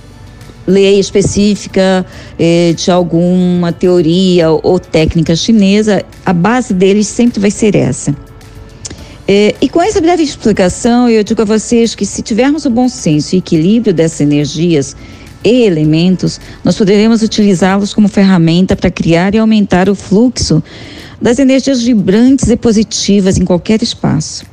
lei 0.67 0.99
específica 0.99 2.05
eh, 2.37 2.73
de 2.75 2.91
alguma 2.91 3.71
teoria 3.71 4.49
ou 4.51 4.77
técnica 4.77 5.35
chinesa, 5.37 6.03
a 6.25 6.33
base 6.33 6.73
deles 6.73 7.07
sempre 7.07 7.39
vai 7.39 7.51
ser 7.51 7.75
essa. 7.75 8.13
Eh, 9.27 9.55
e 9.61 9.69
com 9.69 9.81
essa 9.81 10.01
breve 10.01 10.23
explicação, 10.23 11.09
eu 11.09 11.23
digo 11.23 11.41
a 11.41 11.45
vocês 11.45 11.95
que 11.95 12.05
se 12.05 12.21
tivermos 12.21 12.65
o 12.65 12.69
bom 12.69 12.89
senso 12.89 13.35
e 13.35 13.39
equilíbrio 13.39 13.93
dessas 13.93 14.21
energias 14.21 14.95
e 15.43 15.63
elementos, 15.63 16.39
nós 16.63 16.77
poderemos 16.77 17.21
utilizá-los 17.21 17.93
como 17.93 18.07
ferramenta 18.07 18.75
para 18.75 18.91
criar 18.91 19.33
e 19.33 19.37
aumentar 19.37 19.89
o 19.89 19.95
fluxo 19.95 20.61
das 21.21 21.39
energias 21.39 21.81
vibrantes 21.81 22.49
e 22.49 22.57
positivas 22.57 23.37
em 23.37 23.45
qualquer 23.45 23.81
espaço 23.81 24.51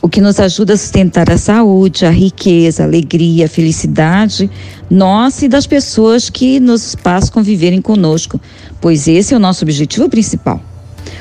o 0.00 0.08
que 0.08 0.20
nos 0.20 0.38
ajuda 0.38 0.74
a 0.74 0.76
sustentar 0.76 1.30
a 1.30 1.36
saúde, 1.36 2.06
a 2.06 2.10
riqueza, 2.10 2.82
a 2.82 2.86
alegria, 2.86 3.46
a 3.46 3.48
felicidade 3.48 4.50
nossa 4.88 5.44
e 5.44 5.48
das 5.48 5.66
pessoas 5.66 6.30
que 6.30 6.60
nos 6.60 6.88
espaço 6.88 7.32
conviverem 7.32 7.82
conosco, 7.82 8.40
pois 8.80 9.08
esse 9.08 9.34
é 9.34 9.36
o 9.36 9.40
nosso 9.40 9.64
objetivo 9.64 10.08
principal. 10.08 10.62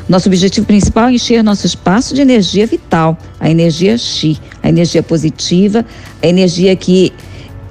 Nosso 0.07 0.29
objetivo 0.29 0.65
principal 0.65 1.09
é 1.09 1.13
encher 1.13 1.43
nosso 1.43 1.65
espaço 1.65 2.15
de 2.15 2.21
energia 2.21 2.65
vital, 2.65 3.17
a 3.39 3.49
energia 3.49 3.97
Xi, 3.97 4.37
a 4.63 4.69
energia 4.69 5.03
positiva, 5.03 5.85
a 6.21 6.27
energia 6.27 6.75
que 6.75 7.11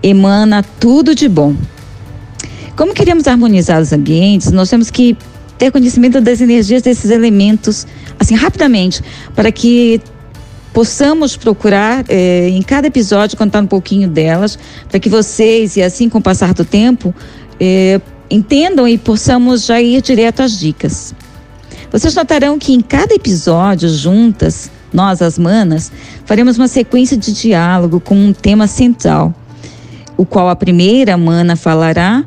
emana 0.02 0.62
tudo 0.78 1.14
de 1.14 1.28
bom. 1.28 1.54
Como 2.76 2.92
queremos 2.92 3.26
harmonizar 3.26 3.80
os 3.80 3.92
ambientes, 3.92 4.52
nós 4.52 4.68
temos 4.68 4.90
que 4.90 5.16
ter 5.56 5.72
conhecimento 5.72 6.20
das 6.20 6.40
energias 6.42 6.82
desses 6.82 7.10
elementos, 7.10 7.86
assim, 8.18 8.34
rapidamente, 8.34 9.02
para 9.34 9.50
que 9.50 10.00
possamos 10.74 11.38
procurar 11.38 12.04
eh, 12.06 12.50
em 12.50 12.60
cada 12.60 12.86
episódio 12.86 13.38
contar 13.38 13.62
um 13.62 13.66
pouquinho 13.66 14.08
delas, 14.08 14.58
para 14.90 15.00
que 15.00 15.08
vocês, 15.08 15.76
e 15.76 15.82
assim 15.82 16.10
com 16.10 16.18
o 16.18 16.22
passar 16.22 16.52
do 16.52 16.66
tempo, 16.66 17.14
eh, 17.58 17.98
entendam 18.30 18.86
e 18.86 18.98
possamos 18.98 19.64
já 19.64 19.80
ir 19.80 20.02
direto 20.02 20.42
às 20.42 20.58
dicas. 20.58 21.14
Vocês 21.90 22.14
notarão 22.14 22.58
que 22.58 22.72
em 22.72 22.80
cada 22.80 23.14
episódio, 23.14 23.88
juntas, 23.88 24.70
nós, 24.92 25.20
as 25.22 25.38
manas, 25.38 25.90
faremos 26.24 26.56
uma 26.56 26.68
sequência 26.68 27.16
de 27.16 27.32
diálogo 27.32 28.00
com 28.00 28.14
um 28.14 28.32
tema 28.32 28.66
central, 28.66 29.34
o 30.16 30.24
qual 30.24 30.48
a 30.48 30.56
primeira 30.56 31.16
mana 31.16 31.56
falará 31.56 32.24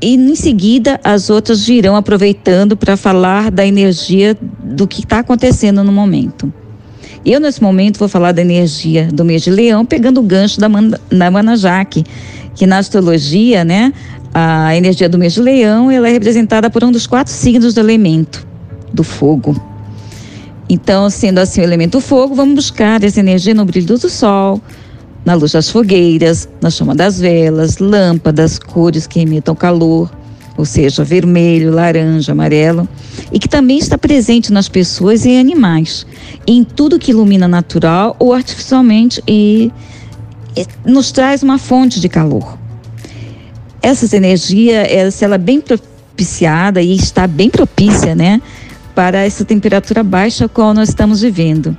e 0.00 0.14
em 0.14 0.34
seguida 0.34 1.00
as 1.02 1.30
outras 1.30 1.66
virão 1.66 1.96
aproveitando 1.96 2.76
para 2.76 2.96
falar 2.96 3.50
da 3.50 3.66
energia 3.66 4.36
do 4.62 4.86
que 4.86 5.00
está 5.00 5.20
acontecendo 5.20 5.82
no 5.82 5.92
momento. 5.92 6.52
Eu, 7.24 7.40
nesse 7.40 7.60
momento, 7.60 7.98
vou 7.98 8.08
falar 8.08 8.32
da 8.32 8.40
energia 8.40 9.08
do 9.12 9.24
mês 9.24 9.42
de 9.42 9.50
leão, 9.50 9.84
pegando 9.84 10.20
o 10.20 10.22
gancho 10.22 10.60
da, 10.60 10.68
da 10.68 11.30
Mana 11.30 11.56
Jaque, 11.56 12.04
que 12.54 12.66
na 12.66 12.78
astrologia, 12.78 13.64
né, 13.64 13.92
a 14.38 14.76
energia 14.76 15.08
do 15.08 15.16
mês 15.16 15.32
de 15.32 15.40
leão, 15.40 15.90
ela 15.90 16.10
é 16.10 16.12
representada 16.12 16.68
por 16.68 16.84
um 16.84 16.92
dos 16.92 17.06
quatro 17.06 17.32
signos 17.32 17.72
do 17.72 17.80
elemento, 17.80 18.46
do 18.92 19.02
fogo. 19.02 19.56
Então, 20.68 21.08
sendo 21.08 21.38
assim 21.38 21.62
o 21.62 21.64
elemento 21.64 22.02
fogo, 22.02 22.34
vamos 22.34 22.54
buscar 22.54 23.02
essa 23.02 23.18
energia 23.18 23.54
no 23.54 23.64
brilho 23.64 23.86
do 23.86 24.10
sol, 24.10 24.60
na 25.24 25.32
luz 25.32 25.52
das 25.52 25.70
fogueiras, 25.70 26.50
na 26.60 26.68
chama 26.68 26.94
das 26.94 27.18
velas, 27.18 27.78
lâmpadas, 27.78 28.58
cores 28.58 29.06
que 29.06 29.20
emitam 29.20 29.54
calor, 29.54 30.10
ou 30.54 30.66
seja, 30.66 31.02
vermelho, 31.02 31.72
laranja, 31.72 32.32
amarelo, 32.32 32.86
e 33.32 33.38
que 33.38 33.48
também 33.48 33.78
está 33.78 33.96
presente 33.96 34.52
nas 34.52 34.68
pessoas 34.68 35.24
e 35.24 35.34
animais, 35.38 36.06
em 36.46 36.62
tudo 36.62 36.98
que 36.98 37.10
ilumina 37.10 37.48
natural 37.48 38.14
ou 38.18 38.34
artificialmente 38.34 39.22
e, 39.26 39.72
e 40.54 40.66
nos 40.84 41.10
traz 41.10 41.42
uma 41.42 41.56
fonte 41.56 41.98
de 41.98 42.08
calor. 42.10 42.65
Essas 43.82 44.12
energias, 44.12 44.86
essa, 44.90 45.24
ela 45.24 45.34
é 45.34 45.38
bem 45.38 45.60
propiciada 45.60 46.80
e 46.80 46.94
está 46.94 47.26
bem 47.26 47.50
propícia, 47.50 48.14
né, 48.14 48.40
para 48.94 49.18
essa 49.18 49.44
temperatura 49.44 50.02
baixa 50.02 50.46
a 50.46 50.48
qual 50.48 50.72
nós 50.72 50.88
estamos 50.88 51.20
vivendo. 51.20 51.76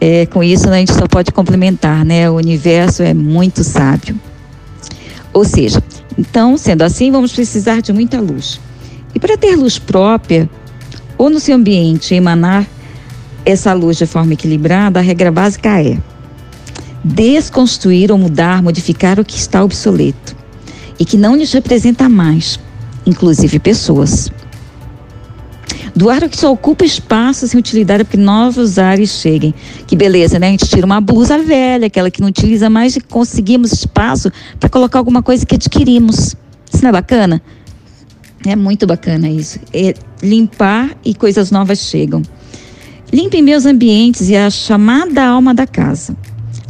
É, 0.00 0.26
com 0.26 0.42
isso, 0.42 0.68
a 0.68 0.76
gente 0.76 0.92
só 0.92 1.06
pode 1.06 1.30
complementar, 1.30 2.04
né? 2.04 2.28
O 2.28 2.34
universo 2.34 3.04
é 3.04 3.14
muito 3.14 3.62
sábio. 3.62 4.18
Ou 5.32 5.44
seja, 5.44 5.80
então, 6.18 6.58
sendo 6.58 6.82
assim, 6.82 7.12
vamos 7.12 7.32
precisar 7.32 7.80
de 7.80 7.92
muita 7.92 8.20
luz. 8.20 8.60
E 9.14 9.20
para 9.20 9.36
ter 9.36 9.54
luz 9.54 9.78
própria, 9.78 10.50
ou 11.16 11.30
no 11.30 11.38
seu 11.38 11.54
ambiente 11.54 12.16
emanar 12.16 12.66
essa 13.44 13.72
luz 13.72 13.96
de 13.96 14.06
forma 14.06 14.32
equilibrada, 14.32 14.98
a 14.98 15.02
regra 15.02 15.30
básica 15.30 15.80
é 15.80 15.96
desconstruir 17.04 18.10
ou 18.10 18.18
mudar, 18.18 18.60
modificar 18.60 19.20
o 19.20 19.24
que 19.24 19.36
está 19.36 19.62
obsoleto 19.62 20.41
e 21.02 21.04
que 21.04 21.16
não 21.16 21.34
nos 21.34 21.52
representa 21.52 22.08
mais, 22.08 22.60
inclusive 23.04 23.58
pessoas. 23.58 24.30
Doar 25.96 26.22
o 26.22 26.28
que 26.28 26.38
só 26.38 26.52
ocupa 26.52 26.84
espaço 26.84 27.48
sem 27.48 27.58
utilidade 27.58 28.04
para 28.04 28.12
que 28.12 28.16
novos 28.16 28.78
ares 28.78 29.10
cheguem. 29.10 29.52
Que 29.84 29.96
beleza, 29.96 30.38
né? 30.38 30.46
A 30.46 30.50
gente 30.52 30.68
tira 30.68 30.86
uma 30.86 31.00
blusa 31.00 31.38
velha, 31.38 31.88
aquela 31.88 32.08
que 32.08 32.20
não 32.20 32.28
utiliza 32.28 32.70
mais, 32.70 32.94
e 32.94 33.00
conseguimos 33.00 33.72
espaço 33.72 34.30
para 34.60 34.68
colocar 34.68 35.00
alguma 35.00 35.24
coisa 35.24 35.44
que 35.44 35.56
adquirimos. 35.56 36.36
Isso 36.72 36.82
não 36.82 36.90
é 36.90 36.92
bacana? 36.92 37.42
É 38.46 38.54
muito 38.54 38.86
bacana 38.86 39.28
isso. 39.28 39.58
É 39.74 39.94
limpar 40.22 40.96
e 41.04 41.16
coisas 41.16 41.50
novas 41.50 41.80
chegam. 41.80 42.22
Limpem 43.12 43.42
meus 43.42 43.66
ambientes 43.66 44.30
e 44.30 44.36
a 44.36 44.48
chamada 44.50 45.26
alma 45.26 45.52
da 45.52 45.66
casa. 45.66 46.16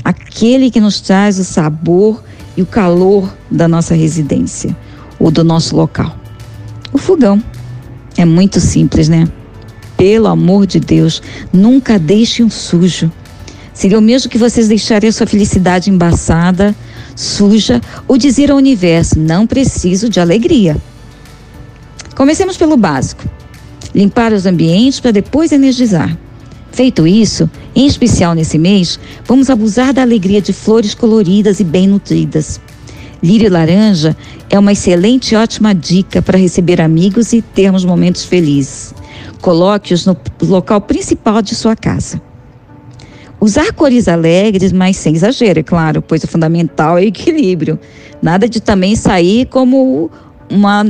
aquele 0.02 0.70
que 0.70 0.80
nos 0.80 1.02
traz 1.02 1.38
o 1.38 1.44
sabor 1.44 2.24
e 2.56 2.62
o 2.62 2.66
calor 2.66 3.32
da 3.50 3.66
nossa 3.66 3.94
residência 3.94 4.76
ou 5.18 5.30
do 5.30 5.44
nosso 5.44 5.76
local. 5.76 6.16
O 6.92 6.98
fogão. 6.98 7.42
É 8.16 8.24
muito 8.24 8.60
simples, 8.60 9.08
né? 9.08 9.26
Pelo 9.96 10.26
amor 10.26 10.66
de 10.66 10.78
Deus, 10.78 11.22
nunca 11.52 11.98
deixe 11.98 12.42
um 12.42 12.50
sujo. 12.50 13.10
Seria 13.72 13.98
o 13.98 14.02
mesmo 14.02 14.30
que 14.30 14.36
vocês 14.36 14.68
deixarem 14.68 15.08
a 15.08 15.12
sua 15.12 15.26
felicidade 15.26 15.88
embaçada, 15.88 16.74
suja 17.16 17.80
ou 18.06 18.18
dizer 18.18 18.50
ao 18.50 18.58
universo: 18.58 19.18
não 19.18 19.46
preciso 19.46 20.08
de 20.08 20.20
alegria. 20.20 20.76
Comecemos 22.14 22.56
pelo 22.56 22.76
básico: 22.76 23.24
limpar 23.94 24.32
os 24.32 24.44
ambientes 24.44 25.00
para 25.00 25.10
depois 25.10 25.52
energizar. 25.52 26.16
Feito 26.72 27.06
isso, 27.06 27.50
em 27.74 27.86
especial 27.86 28.34
nesse 28.34 28.58
mês, 28.58 28.98
vamos 29.26 29.50
abusar 29.50 29.92
da 29.92 30.00
alegria 30.00 30.40
de 30.40 30.54
flores 30.54 30.94
coloridas 30.94 31.60
e 31.60 31.64
bem 31.64 31.86
nutridas. 31.86 32.58
Lírio 33.22 33.52
laranja 33.52 34.16
é 34.48 34.58
uma 34.58 34.72
excelente 34.72 35.32
e 35.32 35.36
ótima 35.36 35.74
dica 35.74 36.22
para 36.22 36.38
receber 36.38 36.80
amigos 36.80 37.34
e 37.34 37.42
termos 37.42 37.84
momentos 37.84 38.24
felizes. 38.24 38.94
Coloque-os 39.40 40.06
no 40.06 40.16
local 40.42 40.80
principal 40.80 41.42
de 41.42 41.54
sua 41.54 41.76
casa. 41.76 42.20
Usar 43.38 43.72
cores 43.72 44.08
alegres, 44.08 44.72
mas 44.72 44.96
sem 44.96 45.14
exagero, 45.14 45.60
é 45.60 45.62
claro, 45.62 46.00
pois 46.00 46.24
o 46.24 46.28
fundamental 46.28 46.96
é 46.96 47.02
o 47.02 47.04
equilíbrio. 47.04 47.78
Nada 48.22 48.48
de 48.48 48.60
também 48.60 48.96
sair 48.96 49.46
como 49.46 50.10
uma 50.50 50.84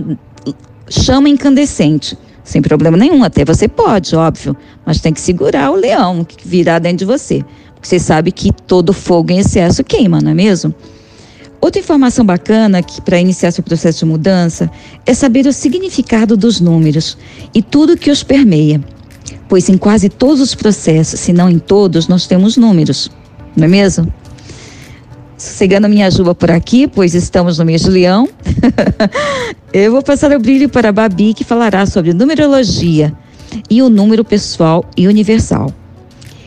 chama 0.89 1.29
incandescente. 1.29 2.17
Sem 2.45 2.61
problema 2.61 2.97
nenhum, 2.97 3.23
até 3.23 3.45
você 3.45 3.69
pode, 3.69 4.15
óbvio, 4.17 4.57
mas 4.85 5.01
tem 5.01 5.13
que 5.13 5.21
segurar 5.21 5.71
o 5.71 5.77
leão 5.77 6.25
que 6.25 6.47
virá 6.47 6.79
dentro 6.79 6.99
de 6.99 7.05
você. 7.05 7.45
Porque 7.75 7.87
você 7.87 7.99
sabe 7.99 8.33
que 8.33 8.53
todo 8.53 8.93
fogo 8.93 9.33
em 9.33 9.39
excesso 9.39 9.85
queima, 9.85 10.21
não 10.21 10.33
é 10.33 10.35
mesmo? 10.35 10.75
Outra 11.61 11.81
informação 11.81 12.25
bacana 12.27 12.83
que 12.83 13.01
para 13.01 13.21
iniciar 13.21 13.53
seu 13.53 13.63
processo 13.63 14.01
de 14.01 14.05
mudança 14.05 14.69
é 15.07 15.15
saber 15.15 15.47
o 15.47 15.53
significado 15.53 16.37
dos 16.37 16.61
números 16.61 17.17
e 17.55 17.63
tudo 17.63 17.97
que 17.97 18.11
os 18.11 18.25
permeia. 18.25 18.81
Pois 19.49 19.69
em 19.69 19.79
quase 19.79 20.09
todos 20.09 20.41
os 20.41 20.57
processos, 20.57 21.21
se 21.21 21.33
não 21.33 21.49
em 21.49 21.61
todos, 21.61 22.09
nós 22.09 22.27
temos 22.27 22.57
números, 22.57 23.09
não 23.57 23.67
é 23.67 23.69
mesmo? 23.69 24.13
Sossegando 25.37 25.87
a 25.87 25.89
minha 25.89 26.11
juba 26.11 26.35
por 26.35 26.51
aqui, 26.51 26.87
pois 26.87 27.15
estamos 27.15 27.59
no 27.59 27.65
mês 27.65 27.83
de 27.83 27.91
leão. 27.91 28.29
Eu 29.73 29.93
vou 29.93 30.03
passar 30.03 30.33
o 30.33 30.39
brilho 30.39 30.69
para 30.69 30.91
a 30.91 30.93
Babi, 30.93 31.35
que 31.35 31.45
falará 31.45 31.87
sobre 31.87 32.13
numerologia 32.13 33.13
e 33.69 33.83
o 33.83 33.89
número 33.89 34.25
pessoal 34.25 34.85
e 34.97 35.09
universal. 35.09 35.73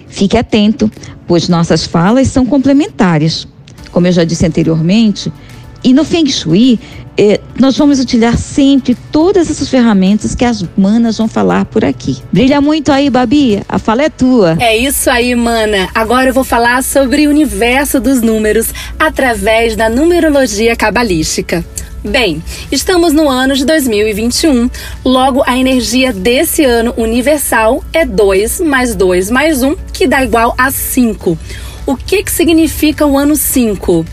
Fique 0.08 0.38
atento, 0.38 0.90
pois 1.28 1.50
nossas 1.50 1.86
falas 1.86 2.28
são 2.28 2.46
complementares 2.46 3.48
como 3.96 4.08
eu 4.08 4.12
já 4.12 4.26
disse 4.26 4.46
anteriormente. 4.46 5.32
E 5.86 5.94
no 5.94 6.04
Feng 6.04 6.28
Shui, 6.28 6.80
eh, 7.16 7.40
nós 7.60 7.78
vamos 7.78 8.00
utilizar 8.00 8.36
sempre 8.40 8.98
todas 9.12 9.52
essas 9.52 9.70
ferramentas 9.70 10.34
que 10.34 10.44
as 10.44 10.66
manas 10.76 11.20
vão 11.20 11.28
falar 11.28 11.64
por 11.66 11.86
aqui. 11.86 12.18
Brilha 12.34 12.60
muito 12.60 12.92
aí, 12.92 13.08
Babi. 13.08 13.62
A 13.70 13.78
fala 13.78 14.02
é 14.02 14.10
tua. 14.10 14.58
É 14.60 14.76
isso 14.76 15.12
aí, 15.12 15.36
mana. 15.36 15.88
Agora 15.94 16.30
eu 16.30 16.34
vou 16.34 16.44
falar 16.44 16.82
sobre 16.82 17.28
o 17.28 17.30
universo 17.30 18.00
dos 18.00 18.20
números 18.20 18.74
através 18.98 19.76
da 19.76 19.88
numerologia 19.88 20.76
cabalística. 20.76 21.64
Bem, 22.04 22.42
estamos 22.72 23.14
no 23.14 23.30
ano 23.30 23.56
de 23.56 23.64
2021, 23.64 24.68
logo 25.04 25.44
a 25.46 25.56
energia 25.56 26.12
desse 26.12 26.64
ano 26.64 26.96
universal 26.98 27.84
é 27.94 28.04
2 28.04 28.62
mais 28.62 28.96
2 28.96 29.30
mais 29.30 29.62
1, 29.62 29.76
que 29.94 30.08
dá 30.08 30.24
igual 30.24 30.56
a 30.58 30.72
5. 30.72 31.38
O 31.86 31.96
que, 31.96 32.24
que 32.24 32.32
significa 32.32 33.06
o 33.06 33.16
ano 33.16 33.36
5? 33.36 34.04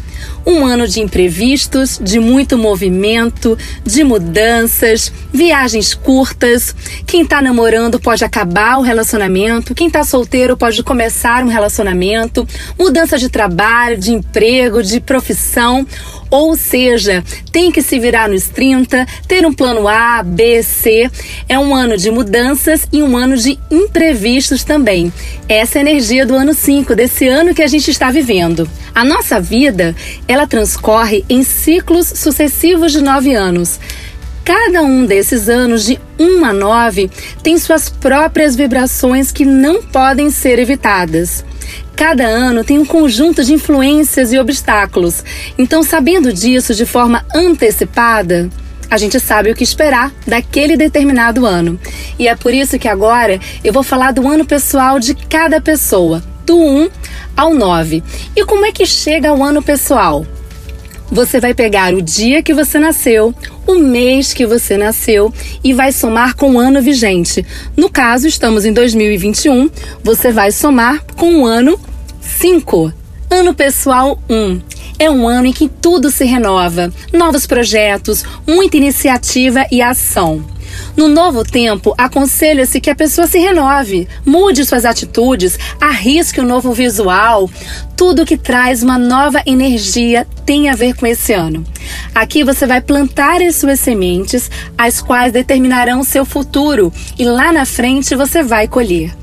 Um 0.45 0.67
ano 0.67 0.89
de 0.89 1.01
imprevistos, 1.01 2.01
de 2.03 2.19
muito 2.19 2.59
movimento, 2.59 3.57
de 3.85 4.03
mudanças, 4.03 5.13
viagens 5.33 5.95
curtas. 5.95 6.75
Quem 7.07 7.23
está 7.23 7.41
namorando 7.41 8.01
pode 8.01 8.25
acabar 8.25 8.79
o 8.79 8.83
relacionamento, 8.83 9.75
quem 9.75 9.87
está 9.87 10.05
solteiro 10.05 10.57
pode 10.57 10.83
começar 10.83 11.45
um 11.45 11.49
relacionamento, 11.49 12.47
mudança 12.79 13.19
de 13.19 13.29
trabalho, 13.29 13.99
de 13.99 14.13
emprego, 14.13 14.83
de 14.83 15.01
profissão 15.01 15.87
ou 16.33 16.57
seja, 16.57 17.23
tem 17.53 17.71
que 17.71 17.83
se 17.83 17.99
virar 17.99 18.27
nos 18.27 18.49
30, 18.49 19.07
ter 19.29 19.45
um 19.45 19.53
plano 19.53 19.87
A, 19.87 20.23
B, 20.23 20.63
C. 20.63 21.11
É 21.47 21.59
um 21.59 21.75
ano 21.75 21.99
de 21.99 22.11
mudanças 22.11 22.89
e 22.91 23.03
um 23.03 23.19
ano 23.19 23.37
de 23.37 23.59
imprevistos 23.71 24.65
também. 24.65 25.13
Essa 25.47 25.77
é 25.77 25.81
a 25.81 25.83
energia 25.83 26.25
do 26.25 26.35
ano 26.35 26.55
5, 26.55 26.95
desse 26.95 27.29
ano 27.29 27.55
que 27.55 27.63
a 27.63 27.67
gente 27.67 27.91
está 27.91 28.11
vivendo. 28.11 28.67
A 28.95 29.05
nossa 29.05 29.39
vida, 29.39 29.95
ela 30.33 30.47
transcorre 30.47 31.25
em 31.29 31.43
ciclos 31.43 32.07
sucessivos 32.07 32.91
de 32.91 33.03
nove 33.03 33.35
anos. 33.35 33.79
Cada 34.43 34.83
um 34.83 35.05
desses 35.05 35.47
anos, 35.49 35.85
de 35.85 36.01
1 36.19 36.45
a 36.47 36.53
9, 36.55 37.11
tem 37.43 37.59
suas 37.59 37.91
próprias 37.91 38.57
vibrações 38.57 39.31
que 39.31 39.45
não 39.45 39.83
podem 39.83 40.31
ser 40.31 40.59
evitadas. 40.59 41.45
Cada 41.95 42.25
ano 42.25 42.65
tem 42.65 42.79
um 42.79 42.85
conjunto 42.85 43.45
de 43.45 43.53
influências 43.53 44.33
e 44.33 44.39
obstáculos. 44.39 45.23
Então, 45.59 45.83
sabendo 45.83 46.33
disso 46.33 46.75
de 46.75 46.87
forma 46.87 47.25
antecipada, 47.35 48.49
a 48.91 48.97
gente 48.97 49.21
sabe 49.21 49.51
o 49.51 49.55
que 49.55 49.63
esperar 49.63 50.11
daquele 50.27 50.79
determinado 50.79 51.45
ano. 51.45 51.79
E 52.19 52.27
é 52.27 52.35
por 52.35 52.55
isso 52.55 52.79
que 52.79 52.89
agora 52.89 53.39
eu 53.63 53.73
vou 53.73 53.83
falar 53.83 54.13
do 54.13 54.27
ano 54.27 54.47
pessoal 54.47 54.99
de 54.99 55.15
cada 55.15 55.61
pessoa, 55.61 56.23
do 56.47 56.57
1 56.57 56.91
ao 57.37 57.55
9. 57.55 58.03
E 58.37 58.45
como 58.45 58.67
é 58.67 58.73
que 58.73 58.87
chega 58.87 59.31
ao 59.31 59.43
ano 59.43 59.63
pessoal? 59.63 60.27
Você 61.11 61.39
vai 61.41 61.53
pegar 61.53 61.93
o 61.93 62.01
dia 62.01 62.43
que 62.43 62.55
você 62.55 62.79
nasceu, 62.79 63.35
o 63.67 63.75
mês 63.75 64.33
que 64.33 64.47
você 64.47 64.79
nasceu 64.79 65.33
e 65.63 65.75
vai 65.75 65.93
somar 65.93 66.35
com 66.35 66.53
o 66.53 66.59
ano 66.59 66.81
vigente. 66.81 67.45
No 67.77 67.91
caso, 67.91 68.27
estamos 68.27 68.65
em 68.65 68.73
2021, 68.73 69.69
você 70.03 70.33
vai 70.33 70.51
somar 70.51 71.05
com 71.17 71.43
o 71.43 71.45
ano 71.45 71.79
5. 72.21 72.93
Ano 73.31 73.55
pessoal 73.55 74.19
1. 74.29 74.61
É 74.99 75.11
um 75.11 75.29
ano 75.29 75.49
em 75.49 75.53
que 75.53 75.69
tudo 75.69 76.11
se 76.11 76.25
renova, 76.25 76.91
novos 77.13 77.47
projetos, 77.47 78.25
muita 78.47 78.77
iniciativa 78.77 79.67
e 79.71 79.83
ação. 79.83 80.52
No 80.97 81.09
novo 81.09 81.43
tempo, 81.43 81.95
aconselha-se 81.97 82.81
que 82.81 82.91
a 82.91 82.95
pessoa 82.95 83.27
se 83.27 83.39
renove, 83.39 84.07
mude 84.25 84.65
suas 84.65 84.85
atitudes, 84.85 85.59
arrisque 85.81 86.41
um 86.41 86.47
novo 86.47 86.73
visual. 86.73 87.49
Tudo 87.97 88.27
que 88.27 88.37
traz 88.37 88.83
uma 88.83 88.99
nova 88.99 89.43
energia 89.47 90.27
tem 90.45 90.69
a 90.69 90.75
ver 90.75 90.95
com 90.95 91.07
esse 91.07 91.33
ano. 91.33 91.65
Aqui 92.15 92.45
você 92.45 92.67
vai 92.67 92.81
plantar 92.81 93.41
as 93.41 93.57
suas 93.57 93.81
sementes, 93.81 94.51
as 94.77 95.01
quais 95.01 95.33
determinarão 95.33 96.05
seu 96.05 96.25
futuro, 96.25 96.93
e 97.19 97.25
lá 97.25 97.53
na 97.53 97.65
frente 97.65 98.15
você 98.15 98.43
vai 98.43 98.69
colher. 98.69 99.15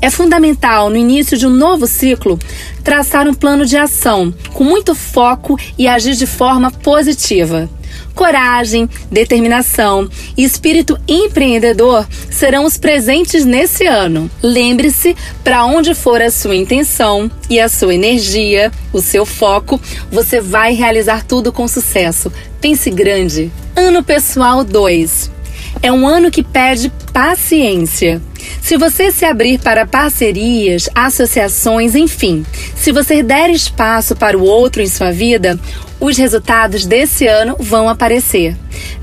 É 0.00 0.10
fundamental, 0.10 0.88
no 0.90 0.96
início 0.96 1.36
de 1.36 1.46
um 1.46 1.50
novo 1.50 1.86
ciclo, 1.86 2.38
traçar 2.84 3.26
um 3.26 3.34
plano 3.34 3.66
de 3.66 3.76
ação 3.76 4.32
com 4.52 4.62
muito 4.62 4.94
foco 4.94 5.58
e 5.76 5.88
agir 5.88 6.14
de 6.14 6.26
forma 6.26 6.70
positiva. 6.70 7.68
Coragem, 8.14 8.88
determinação 9.10 10.08
e 10.36 10.44
espírito 10.44 10.98
empreendedor 11.06 12.06
serão 12.30 12.64
os 12.64 12.76
presentes 12.76 13.44
nesse 13.44 13.86
ano. 13.86 14.30
Lembre-se, 14.42 15.16
para 15.44 15.64
onde 15.64 15.94
for 15.94 16.20
a 16.20 16.30
sua 16.30 16.56
intenção 16.56 17.30
e 17.48 17.60
a 17.60 17.68
sua 17.68 17.94
energia, 17.94 18.72
o 18.92 19.00
seu 19.00 19.24
foco, 19.24 19.80
você 20.10 20.40
vai 20.40 20.74
realizar 20.74 21.24
tudo 21.24 21.52
com 21.52 21.68
sucesso. 21.68 22.32
Pense 22.60 22.90
grande. 22.90 23.52
Ano 23.76 24.02
Pessoal 24.02 24.64
2 24.64 25.38
é 25.82 25.92
um 25.92 26.06
ano 26.06 26.30
que 26.30 26.42
pede 26.42 26.92
paciência. 27.12 28.20
Se 28.60 28.76
você 28.76 29.10
se 29.10 29.24
abrir 29.24 29.58
para 29.58 29.86
parcerias, 29.86 30.88
associações, 30.94 31.94
enfim, 31.94 32.44
se 32.76 32.92
você 32.92 33.22
der 33.22 33.50
espaço 33.50 34.16
para 34.16 34.36
o 34.36 34.44
outro 34.44 34.82
em 34.82 34.88
sua 34.88 35.10
vida, 35.10 35.58
os 36.00 36.16
resultados 36.16 36.86
desse 36.86 37.26
ano 37.26 37.56
vão 37.58 37.88
aparecer. 37.88 38.56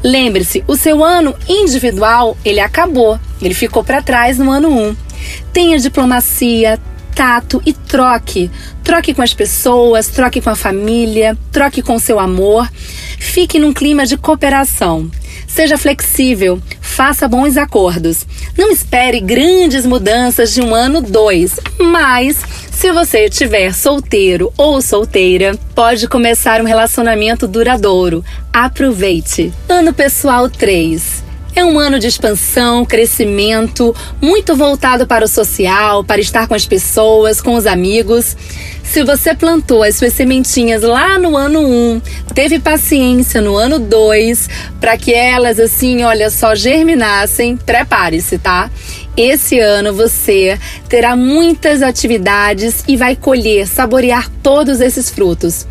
Lembre-se, 0.03 0.63
o 0.67 0.75
seu 0.75 1.03
ano 1.03 1.35
individual, 1.47 2.37
ele 2.45 2.59
acabou, 2.59 3.19
ele 3.41 3.53
ficou 3.53 3.83
para 3.83 4.01
trás 4.01 4.37
no 4.37 4.51
ano 4.51 4.69
1. 4.69 4.95
Tenha 5.51 5.79
diplomacia, 5.79 6.79
tato 7.15 7.61
e 7.65 7.73
troque. 7.73 8.51
Troque 8.83 9.13
com 9.13 9.21
as 9.21 9.33
pessoas, 9.33 10.07
troque 10.07 10.41
com 10.41 10.49
a 10.49 10.55
família, 10.55 11.37
troque 11.51 11.81
com 11.81 11.97
seu 11.97 12.19
amor. 12.19 12.69
Fique 13.17 13.57
num 13.57 13.73
clima 13.73 14.05
de 14.05 14.17
cooperação. 14.17 15.09
Seja 15.47 15.77
flexível, 15.77 16.61
faça 16.81 17.27
bons 17.27 17.55
acordos. 17.55 18.25
Não 18.57 18.69
espere 18.71 19.21
grandes 19.21 19.85
mudanças 19.85 20.53
de 20.53 20.61
um 20.61 20.75
ano 20.75 21.01
dois, 21.01 21.59
mas 21.79 22.43
se 22.75 22.91
você 22.91 23.25
estiver 23.25 23.73
solteiro 23.73 24.51
ou 24.57 24.81
solteira, 24.81 25.57
pode 25.73 26.09
começar 26.09 26.61
um 26.61 26.65
relacionamento 26.65 27.47
duradouro. 27.47 28.23
Aproveite. 28.51 29.53
Ano 29.69 29.93
pessoal 29.93 30.49
3 30.49 31.23
É 31.55 31.63
um 31.63 31.79
ano 31.79 31.97
de 31.97 32.07
expansão, 32.07 32.83
crescimento, 32.85 33.95
muito 34.21 34.57
voltado 34.57 35.07
para 35.07 35.23
o 35.23 35.27
social, 35.27 36.03
para 36.03 36.19
estar 36.19 36.47
com 36.47 36.53
as 36.53 36.65
pessoas, 36.67 37.39
com 37.39 37.55
os 37.55 37.65
amigos. 37.65 38.35
Se 38.83 39.03
você 39.03 39.33
plantou 39.33 39.81
as 39.81 39.95
suas 39.95 40.11
sementinhas 40.11 40.83
lá 40.83 41.17
no 41.17 41.37
ano 41.37 41.61
1, 41.61 42.01
teve 42.33 42.59
paciência 42.59 43.39
no 43.39 43.55
ano 43.55 43.79
2 43.79 44.49
para 44.81 44.97
que 44.97 45.13
elas 45.13 45.59
assim, 45.61 46.03
olha 46.03 46.29
só, 46.29 46.53
germinassem, 46.53 47.55
prepare-se, 47.55 48.37
tá? 48.37 48.69
Esse 49.17 49.59
ano 49.59 49.93
você 49.93 50.59
terá 50.89 51.15
muitas 51.15 51.81
atividades 51.81 52.83
e 52.85 52.97
vai 52.97 53.15
colher, 53.15 53.65
saborear 53.65 54.29
todos 54.43 54.81
esses 54.81 55.09
frutos. 55.09 55.65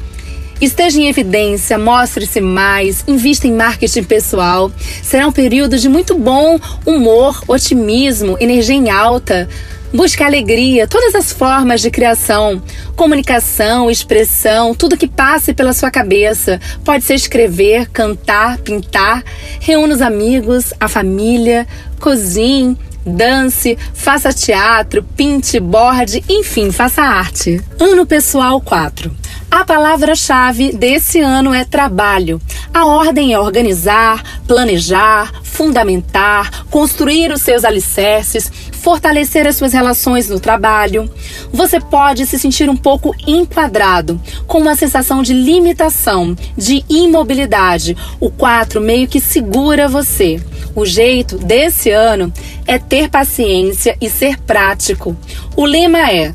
Esteja 0.61 0.99
em 0.99 1.09
evidência, 1.09 1.77
mostre-se 1.77 2.41
mais, 2.41 3.05
invista 3.07 3.47
em 3.47 3.53
marketing 3.53 4.05
pessoal. 4.05 4.73
Será 5.03 5.27
um 5.27 5.33
período 5.33 5.77
de 5.77 5.91
muito 5.91 6.15
bom 6.15 6.59
humor, 6.87 7.43
otimismo, 7.47 8.39
energia 8.41 8.77
em 8.77 8.89
alta. 8.89 9.47
Busque 9.93 10.25
alegria, 10.25 10.89
todas 10.89 11.15
as 11.15 11.31
formas 11.31 11.83
de 11.83 11.91
criação, 11.91 12.63
comunicação, 12.97 13.91
expressão, 13.91 14.75
tudo 14.75 14.97
que 14.97 15.07
passe 15.07 15.53
pela 15.53 15.75
sua 15.75 15.91
cabeça. 15.91 16.59
Pode 16.83 17.05
ser 17.05 17.15
escrever, 17.15 17.91
cantar, 17.91 18.59
pintar. 18.59 19.23
Reúna 19.61 19.95
os 19.95 20.01
amigos, 20.01 20.73
a 20.81 20.89
família, 20.89 21.67
cozinhe, 22.01 22.77
dance, 23.05 23.77
faça 23.93 24.33
teatro, 24.33 25.03
pinte, 25.17 25.61
borde, 25.61 26.25
enfim, 26.29 26.71
faça 26.71 27.03
arte. 27.03 27.61
Ano 27.79 28.07
pessoal 28.07 28.61
4. 28.61 29.11
A 29.51 29.65
palavra-chave 29.65 30.73
desse 30.73 31.21
ano 31.21 31.55
é 31.55 31.65
trabalho. 31.65 32.41
A 32.73 32.87
ordem 32.87 33.33
é 33.33 33.39
organizar, 33.39 34.43
planejar, 34.49 35.33
fundamentar, 35.45 36.65
construir 36.71 37.31
os 37.31 37.43
seus 37.43 37.65
alicerces, 37.65 38.51
fortalecer 38.73 39.47
as 39.47 39.55
suas 39.57 39.73
relações 39.73 40.29
no 40.29 40.41
trabalho. 40.41 41.09
Você 41.53 41.79
pode 41.79 42.27
se 42.27 42.39
sentir 42.39 42.69
um 42.69 42.77
pouco 42.77 43.15
enquadrado, 43.27 44.21
com 44.47 44.59
uma 44.59 44.75
sensação 44.75 45.23
de 45.23 45.33
limitação, 45.33 46.37
de 46.57 46.85
imobilidade. 46.89 47.97
O 48.19 48.31
4 48.31 48.81
meio 48.81 49.07
que 49.07 49.21
segura 49.21 49.89
você. 49.89 50.43
O 50.75 50.85
jeito 50.85 51.39
desse 51.39 51.91
ano 51.91 52.33
é 52.67 52.79
ter 52.79 53.09
paciência 53.09 53.97
e 54.01 54.11
ser 54.11 54.39
prático. 54.41 55.17
O 55.57 55.65
lema 55.65 56.11
é 56.11 56.35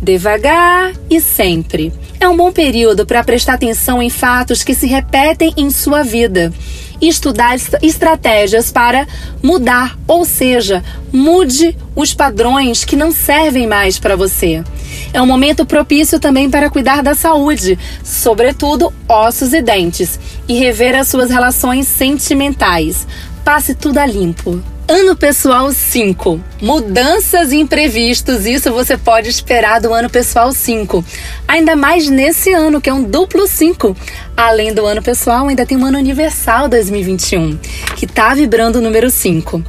devagar 0.00 0.92
e 1.10 1.20
sempre. 1.20 1.92
É 2.20 2.28
um 2.28 2.36
bom 2.36 2.52
período 2.52 3.06
para 3.06 3.24
prestar 3.24 3.54
atenção 3.54 4.02
em 4.02 4.10
fatos 4.10 4.62
que 4.62 4.74
se 4.74 4.86
repetem 4.86 5.52
em 5.56 5.70
sua 5.70 6.02
vida 6.02 6.52
e 7.00 7.08
estudar 7.08 7.56
estratégias 7.80 8.72
para 8.72 9.06
mudar, 9.42 9.96
ou 10.06 10.24
seja, 10.24 10.82
mude 11.12 11.76
os 11.94 12.12
padrões 12.12 12.84
que 12.84 12.96
não 12.96 13.12
servem 13.12 13.66
mais 13.66 13.98
para 13.98 14.16
você. 14.16 14.64
É 15.12 15.22
um 15.22 15.26
momento 15.26 15.64
propício 15.64 16.18
também 16.18 16.50
para 16.50 16.70
cuidar 16.70 17.02
da 17.02 17.14
saúde, 17.14 17.78
sobretudo 18.02 18.92
ossos 19.08 19.52
e 19.52 19.62
dentes, 19.62 20.18
e 20.48 20.58
rever 20.58 20.94
as 20.96 21.08
suas 21.08 21.30
relações 21.30 21.86
sentimentais. 21.86 23.06
Passe 23.48 23.74
tudo 23.74 23.96
a 23.96 24.04
limpo. 24.04 24.62
Ano 24.86 25.16
pessoal 25.16 25.72
5. 25.72 26.38
Mudanças 26.60 27.50
imprevistos, 27.50 28.44
isso 28.44 28.70
você 28.70 28.98
pode 28.98 29.30
esperar 29.30 29.80
do 29.80 29.90
ano 29.94 30.10
pessoal 30.10 30.52
5. 30.52 31.02
Ainda 31.48 31.74
mais 31.74 32.10
nesse 32.10 32.52
ano, 32.52 32.78
que 32.78 32.90
é 32.90 32.92
um 32.92 33.02
duplo 33.02 33.46
5. 33.46 33.96
Além 34.36 34.74
do 34.74 34.84
ano 34.84 35.02
pessoal, 35.02 35.48
ainda 35.48 35.64
tem 35.64 35.78
um 35.78 35.86
ano 35.86 35.96
universal 35.96 36.68
2021, 36.68 37.58
que 37.96 38.06
tá 38.06 38.34
vibrando 38.34 38.80
o 38.80 38.82
número 38.82 39.10
5. 39.10 39.64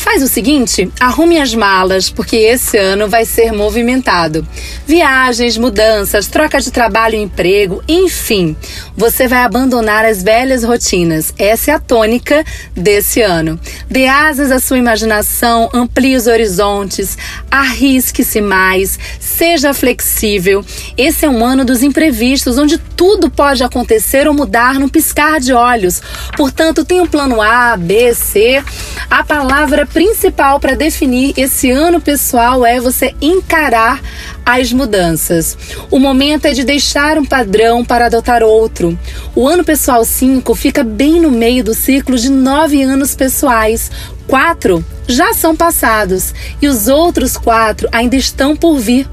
Faz 0.00 0.22
o 0.22 0.26
seguinte, 0.26 0.90
arrume 0.98 1.38
as 1.38 1.54
malas, 1.54 2.08
porque 2.08 2.34
esse 2.34 2.78
ano 2.78 3.06
vai 3.06 3.26
ser 3.26 3.52
movimentado. 3.52 4.48
Viagens, 4.86 5.58
mudanças, 5.58 6.26
troca 6.26 6.58
de 6.58 6.70
trabalho 6.70 7.16
e 7.16 7.22
emprego, 7.22 7.84
enfim, 7.86 8.56
você 8.96 9.28
vai 9.28 9.40
abandonar 9.40 10.06
as 10.06 10.22
velhas 10.22 10.64
rotinas. 10.64 11.34
Essa 11.38 11.72
é 11.72 11.74
a 11.74 11.78
tônica 11.78 12.42
desse 12.74 13.20
ano. 13.20 13.60
Dê 13.90 14.06
asas 14.06 14.50
à 14.50 14.58
sua 14.58 14.78
imaginação, 14.78 15.68
amplie 15.72 16.16
os 16.16 16.26
horizontes, 16.26 17.18
arrisque-se 17.50 18.40
mais, 18.40 18.98
seja 19.20 19.74
flexível. 19.74 20.64
Esse 20.96 21.26
é 21.26 21.28
um 21.28 21.44
ano 21.44 21.62
dos 21.62 21.82
imprevistos, 21.82 22.56
onde 22.56 22.78
tudo 22.78 23.30
pode 23.30 23.62
acontecer 23.62 24.26
ou 24.26 24.32
mudar 24.32 24.80
num 24.80 24.88
piscar 24.88 25.38
de 25.40 25.52
olhos. 25.52 26.00
Portanto, 26.38 26.86
tem 26.86 27.02
um 27.02 27.06
plano 27.06 27.42
A, 27.42 27.76
B, 27.76 28.14
C. 28.14 28.64
A 29.10 29.22
palavra 29.22 29.89
principal 29.92 30.58
para 30.60 30.74
definir 30.74 31.34
esse 31.36 31.70
ano 31.70 32.00
pessoal 32.00 32.64
é 32.64 32.80
você 32.80 33.14
encarar 33.20 34.00
as 34.44 34.72
mudanças. 34.72 35.56
O 35.90 35.98
momento 35.98 36.46
é 36.46 36.52
de 36.52 36.64
deixar 36.64 37.18
um 37.18 37.24
padrão 37.24 37.84
para 37.84 38.06
adotar 38.06 38.42
outro. 38.42 38.98
O 39.34 39.46
ano 39.46 39.64
pessoal 39.64 40.04
5 40.04 40.54
fica 40.54 40.82
bem 40.82 41.20
no 41.20 41.30
meio 41.30 41.62
do 41.62 41.74
ciclo 41.74 42.16
de 42.16 42.30
nove 42.30 42.82
anos 42.82 43.14
pessoais. 43.14 43.90
Quatro 44.26 44.84
já 45.06 45.34
são 45.34 45.56
passados 45.56 46.32
e 46.62 46.68
os 46.68 46.88
outros 46.88 47.36
quatro 47.36 47.88
ainda 47.90 48.16
estão 48.16 48.56
por 48.56 48.78
vir. 48.78 49.08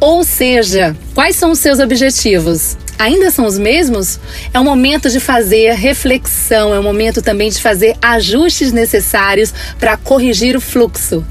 Ou 0.00 0.24
seja, 0.24 0.96
quais 1.14 1.36
são 1.36 1.50
os 1.50 1.58
seus 1.58 1.78
objetivos? 1.78 2.76
Ainda 2.98 3.30
são 3.30 3.46
os 3.46 3.58
mesmos, 3.58 4.18
é 4.52 4.58
um 4.58 4.64
momento 4.64 5.08
de 5.08 5.20
fazer 5.20 5.72
reflexão, 5.74 6.74
é 6.74 6.80
um 6.80 6.82
momento 6.82 7.22
também 7.22 7.48
de 7.48 7.60
fazer 7.60 7.96
ajustes 8.02 8.72
necessários 8.72 9.54
para 9.78 9.96
corrigir 9.96 10.56
o 10.56 10.60
fluxo. 10.60 11.24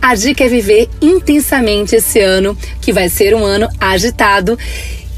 A 0.00 0.14
dica 0.14 0.44
é 0.44 0.48
viver 0.48 0.88
intensamente 1.00 1.96
esse 1.96 2.20
ano, 2.20 2.56
que 2.80 2.92
vai 2.92 3.08
ser 3.08 3.34
um 3.34 3.44
ano 3.44 3.68
agitado 3.80 4.58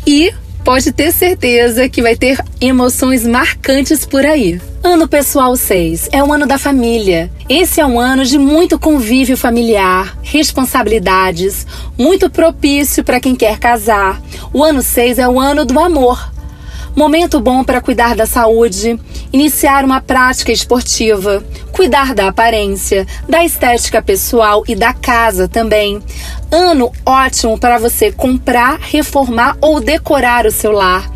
e 0.07 0.33
pode 0.67 0.91
ter 0.91 1.13
certeza 1.13 1.89
que 1.89 2.03
vai 2.03 2.17
ter 2.17 2.45
emoções 2.61 3.25
marcantes 3.25 4.05
por 4.05 4.27
aí. 4.27 4.61
Ano 4.83 5.07
pessoal 5.07 5.55
6 5.55 6.09
é 6.11 6.25
o 6.25 6.33
ano 6.33 6.45
da 6.45 6.59
família. 6.59 7.31
Esse 7.49 7.81
é 7.81 7.87
um 7.87 8.01
ano 8.01 8.25
de 8.25 8.37
muito 8.37 8.77
convívio 8.77 9.37
familiar, 9.37 10.19
responsabilidades, 10.25 11.65
muito 11.97 12.29
propício 12.29 13.05
para 13.05 13.21
quem 13.21 13.37
quer 13.37 13.61
casar. 13.61 14.21
O 14.53 14.65
ano 14.65 14.83
6 14.83 15.21
é 15.21 15.29
o 15.29 15.39
ano 15.39 15.65
do 15.65 15.79
amor. 15.79 16.33
Momento 16.97 17.41
bom 17.41 17.63
para 17.63 17.83
cuidar 17.83 18.17
da 18.17 18.25
saúde, 18.25 18.99
iniciar 19.31 19.85
uma 19.85 20.01
prática 20.01 20.51
esportiva, 20.51 21.45
cuidar 21.71 22.15
da 22.15 22.29
aparência, 22.29 23.07
da 23.29 23.45
estética 23.45 24.01
pessoal 24.01 24.65
e 24.67 24.75
da 24.75 24.95
casa 24.95 25.47
também. 25.47 26.03
Ano 26.51 26.91
ótimo 27.05 27.59
para 27.59 27.77
você 27.77 28.11
comprar, 28.11 28.79
reformar 28.81 29.59
ou 29.61 29.79
decorar 29.79 30.47
o 30.47 30.51
seu 30.51 30.73
lar 30.73 31.07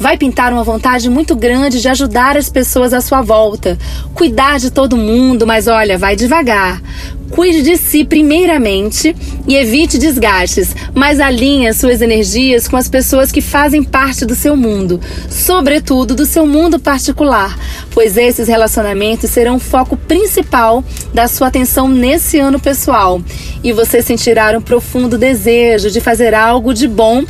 vai 0.00 0.16
pintar 0.16 0.50
uma 0.50 0.64
vontade 0.64 1.10
muito 1.10 1.36
grande 1.36 1.78
de 1.78 1.86
ajudar 1.86 2.34
as 2.34 2.48
pessoas 2.48 2.94
à 2.94 3.02
sua 3.02 3.20
volta, 3.20 3.78
cuidar 4.14 4.58
de 4.58 4.70
todo 4.70 4.96
mundo, 4.96 5.46
mas 5.46 5.68
olha, 5.68 5.98
vai 5.98 6.16
devagar. 6.16 6.80
Cuide 7.28 7.62
de 7.62 7.76
si 7.76 8.02
primeiramente 8.02 9.14
e 9.46 9.54
evite 9.54 9.98
desgastes, 9.98 10.74
mas 10.94 11.20
alinhe 11.20 11.72
suas 11.72 12.02
energias 12.02 12.66
com 12.66 12.76
as 12.76 12.88
pessoas 12.88 13.30
que 13.30 13.40
fazem 13.40 13.84
parte 13.84 14.24
do 14.24 14.34
seu 14.34 14.56
mundo, 14.56 14.98
sobretudo 15.28 16.16
do 16.16 16.26
seu 16.26 16.44
mundo 16.44 16.80
particular, 16.80 17.56
pois 17.92 18.16
esses 18.16 18.48
relacionamentos 18.48 19.30
serão 19.30 19.56
o 19.56 19.60
foco 19.60 19.96
principal 19.96 20.82
da 21.14 21.28
sua 21.28 21.48
atenção 21.48 21.86
nesse 21.86 22.38
ano 22.38 22.58
pessoal 22.58 23.22
e 23.62 23.72
você 23.72 24.02
sentirá 24.02 24.56
um 24.58 24.62
profundo 24.62 25.16
desejo 25.16 25.88
de 25.88 26.00
fazer 26.00 26.34
algo 26.34 26.74
de 26.74 26.88
bom 26.88 27.22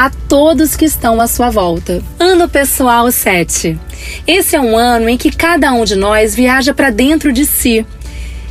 a 0.00 0.08
todos 0.08 0.76
que 0.76 0.86
estão 0.86 1.20
à 1.20 1.26
sua 1.26 1.50
volta. 1.50 2.02
Ano 2.18 2.48
Pessoal 2.48 3.12
7. 3.12 3.78
Esse 4.26 4.56
é 4.56 4.60
um 4.60 4.74
ano 4.74 5.10
em 5.10 5.18
que 5.18 5.30
cada 5.30 5.74
um 5.74 5.84
de 5.84 5.94
nós 5.94 6.34
viaja 6.34 6.72
para 6.72 6.88
dentro 6.88 7.30
de 7.30 7.44
si. 7.44 7.84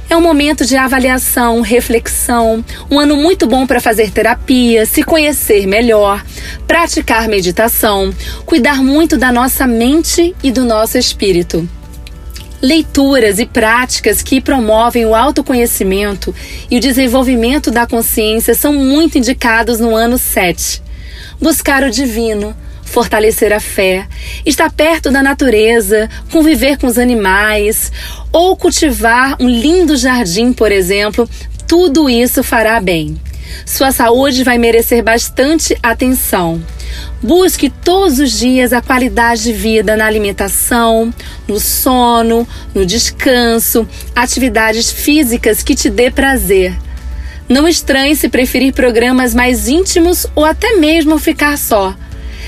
É 0.08 0.16
um 0.16 0.22
momento 0.22 0.64
de 0.64 0.78
avaliação, 0.78 1.62
reflexão, 1.62 2.64
um 2.92 3.00
ano 3.00 3.18
muito 3.18 3.48
bom 3.48 3.66
para 3.66 3.82
fazer 3.82 4.12
terapia, 4.12 4.86
se 4.86 5.02
conhecer 5.02 5.66
melhor, 5.66 6.24
praticar 6.68 7.28
meditação, 7.28 8.14
cuidar 8.46 8.84
muito 8.84 9.18
da 9.18 9.32
nossa 9.32 9.66
mente 9.66 10.36
e 10.44 10.52
do 10.52 10.64
nosso 10.64 11.00
espírito. 11.00 11.68
Leituras 12.62 13.40
e 13.40 13.48
práticas 13.48 14.22
que 14.22 14.40
promovem 14.40 15.04
o 15.04 15.16
autoconhecimento 15.16 16.32
e 16.70 16.78
o 16.78 16.80
desenvolvimento 16.80 17.72
da 17.72 17.88
consciência 17.88 18.54
são 18.54 18.72
muito 18.72 19.18
indicados 19.18 19.80
no 19.80 19.96
ano 19.96 20.20
7 20.20 20.89
buscar 21.40 21.84
o 21.84 21.92
divino, 21.92 22.56
fortalecer 22.84 23.54
a 23.54 23.60
fé, 23.60 24.08
estar 24.46 24.72
perto 24.72 25.12
da 25.12 25.22
natureza, 25.22 26.10
conviver 26.32 26.78
com 26.78 26.88
os 26.88 26.98
animais 26.98 27.92
ou 28.32 28.56
cultivar 28.56 29.36
um 29.40 29.48
lindo 29.48 29.96
jardim, 29.96 30.52
por 30.52 30.72
exemplo, 30.72 31.30
tudo 31.68 32.10
isso 32.10 32.44
fará 32.44 32.80
bem. 32.82 33.20
Sua 33.66 33.92
saúde 33.92 34.44
vai 34.44 34.58
merecer 34.58 35.04
bastante 35.04 35.78
atenção. 35.82 36.62
Busque 37.22 37.70
todos 37.70 38.20
os 38.20 38.32
dias 38.32 38.74
a 38.74 38.82
qualidade 38.82 39.44
de 39.44 39.54
vida 39.54 39.96
na 39.96 40.06
alimentação, 40.06 41.14
no 41.48 41.60
sono, 41.60 42.48
no 42.74 42.86
descanso, 42.86 43.88
atividades 44.16 44.92
físicas 44.92 45.62
que 45.62 45.76
te 45.76 45.90
dê 45.90 46.10
prazer. 46.10 46.76
Não 47.50 47.68
estranhe 47.68 48.16
se 48.16 48.30
preferir 48.30 48.74
programas 48.74 49.34
mais 49.34 49.68
íntimos 49.68 50.28
ou 50.36 50.46
até 50.46 50.76
mesmo 50.76 51.18
ficar 51.18 51.58
só. 51.58 51.96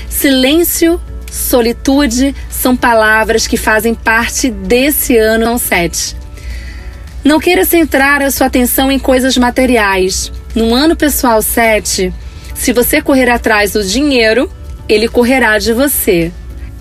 Silêncio, 0.08 1.00
solitude 1.28 2.32
são 2.48 2.76
palavras 2.76 3.48
que 3.48 3.56
fazem 3.56 3.96
parte 3.96 4.48
desse 4.48 5.18
ano 5.18 5.58
7. 5.58 6.16
Não 7.24 7.40
queira 7.40 7.64
centrar 7.64 8.22
a 8.22 8.30
sua 8.30 8.46
atenção 8.46 8.92
em 8.92 8.98
coisas 8.98 9.36
materiais. 9.36 10.30
No 10.54 10.72
ano 10.72 10.94
pessoal 10.94 11.42
7, 11.42 12.14
se 12.54 12.72
você 12.72 13.02
correr 13.02 13.28
atrás 13.28 13.72
do 13.72 13.82
dinheiro, 13.82 14.48
ele 14.88 15.08
correrá 15.08 15.58
de 15.58 15.72
você. 15.72 16.30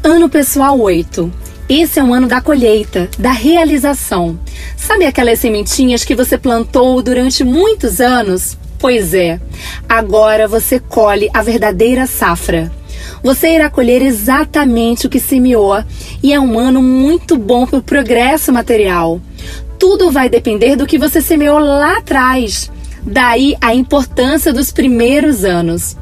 Ano 0.03 0.29
pessoal 0.29 0.79
8. 0.79 1.40
Esse 1.73 2.01
é 2.01 2.03
um 2.03 2.13
ano 2.13 2.27
da 2.27 2.41
colheita, 2.41 3.09
da 3.17 3.31
realização. 3.31 4.37
Sabe 4.75 5.05
aquelas 5.05 5.39
sementinhas 5.39 6.03
que 6.03 6.13
você 6.13 6.37
plantou 6.37 7.01
durante 7.01 7.45
muitos 7.45 8.01
anos? 8.01 8.57
Pois 8.77 9.13
é, 9.13 9.39
agora 9.87 10.49
você 10.49 10.81
colhe 10.81 11.29
a 11.33 11.41
verdadeira 11.41 12.05
safra. 12.05 12.69
Você 13.23 13.55
irá 13.55 13.69
colher 13.69 14.01
exatamente 14.01 15.07
o 15.07 15.09
que 15.09 15.17
semeou 15.17 15.81
e 16.21 16.33
é 16.33 16.39
um 16.41 16.59
ano 16.59 16.81
muito 16.83 17.37
bom 17.37 17.65
para 17.65 17.79
o 17.79 17.81
progresso 17.81 18.51
material. 18.51 19.21
Tudo 19.79 20.11
vai 20.11 20.27
depender 20.27 20.75
do 20.75 20.85
que 20.85 20.97
você 20.97 21.21
semeou 21.21 21.57
lá 21.57 21.99
atrás. 21.99 22.69
Daí 23.01 23.55
a 23.61 23.73
importância 23.73 24.51
dos 24.51 24.73
primeiros 24.73 25.45
anos. 25.45 25.95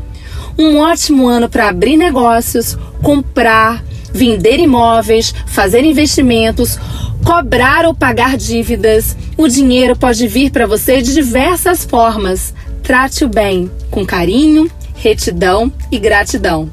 Um 0.58 0.80
ótimo 0.80 1.28
ano 1.28 1.48
para 1.48 1.70
abrir 1.70 1.96
negócios, 1.96 2.76
comprar, 3.04 3.84
vender 4.13 4.60
imóveis, 4.60 5.34
fazer 5.48 5.84
investimentos, 5.84 6.78
cobrar 7.24 7.86
ou 7.86 7.93
pagar 7.93 8.38
dívidas. 8.38 9.15
O 9.38 9.48
dinheiro 9.48 9.95
pode 9.95 10.28
vir 10.28 10.52
para 10.52 10.67
você 10.67 11.02
de 11.02 11.13
diversas 11.13 11.86
formas. 11.86 12.54
Trate-o 12.84 13.30
bem, 13.30 13.69
com 13.91 14.06
carinho, 14.06 14.69
retidão 14.95 15.72
e 15.91 15.98
gratidão. 15.98 16.69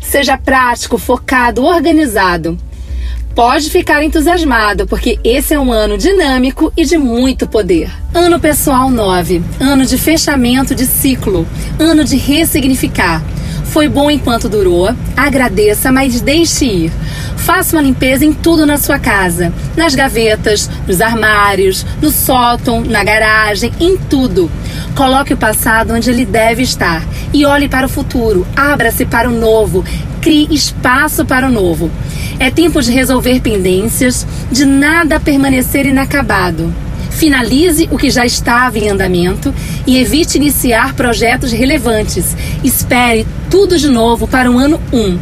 Seja 0.00 0.38
prático, 0.38 0.96
focado, 0.98 1.64
organizado 1.64 2.58
pode 3.38 3.70
ficar 3.70 4.02
entusiasmado, 4.02 4.84
porque 4.84 5.16
esse 5.22 5.54
é 5.54 5.60
um 5.60 5.70
ano 5.70 5.96
dinâmico 5.96 6.72
e 6.76 6.84
de 6.84 6.98
muito 6.98 7.46
poder. 7.46 7.88
Ano 8.12 8.40
pessoal 8.40 8.90
9, 8.90 9.40
ano 9.60 9.86
de 9.86 9.96
fechamento 9.96 10.74
de 10.74 10.84
ciclo, 10.84 11.46
ano 11.78 12.02
de 12.02 12.16
ressignificar. 12.16 13.22
Foi 13.78 13.88
bom 13.88 14.10
enquanto 14.10 14.48
durou, 14.48 14.92
agradeça, 15.16 15.92
mas 15.92 16.20
deixe 16.20 16.64
ir. 16.64 16.92
Faça 17.36 17.76
uma 17.76 17.82
limpeza 17.82 18.24
em 18.24 18.32
tudo 18.32 18.66
na 18.66 18.76
sua 18.76 18.98
casa: 18.98 19.52
nas 19.76 19.94
gavetas, 19.94 20.68
nos 20.84 21.00
armários, 21.00 21.86
no 22.02 22.10
sótão, 22.10 22.80
na 22.80 23.04
garagem, 23.04 23.72
em 23.78 23.96
tudo. 23.96 24.50
Coloque 24.96 25.32
o 25.32 25.36
passado 25.36 25.94
onde 25.94 26.10
ele 26.10 26.26
deve 26.26 26.60
estar 26.60 27.06
e 27.32 27.46
olhe 27.46 27.68
para 27.68 27.86
o 27.86 27.88
futuro. 27.88 28.44
Abra-se 28.56 29.06
para 29.06 29.30
o 29.30 29.32
novo. 29.32 29.84
Crie 30.20 30.48
espaço 30.50 31.24
para 31.24 31.46
o 31.46 31.52
novo. 31.52 31.88
É 32.40 32.50
tempo 32.50 32.82
de 32.82 32.90
resolver 32.90 33.38
pendências, 33.40 34.26
de 34.50 34.64
nada 34.64 35.20
permanecer 35.20 35.86
inacabado. 35.86 36.74
Finalize 37.18 37.88
o 37.90 37.98
que 37.98 38.10
já 38.10 38.24
estava 38.24 38.78
em 38.78 38.88
andamento 38.90 39.52
e 39.84 39.98
evite 39.98 40.38
iniciar 40.38 40.94
projetos 40.94 41.50
relevantes. 41.50 42.36
Espere 42.62 43.26
tudo 43.50 43.76
de 43.76 43.88
novo 43.88 44.28
para 44.28 44.48
o 44.48 44.56
ano 44.56 44.80
1. 44.92 45.18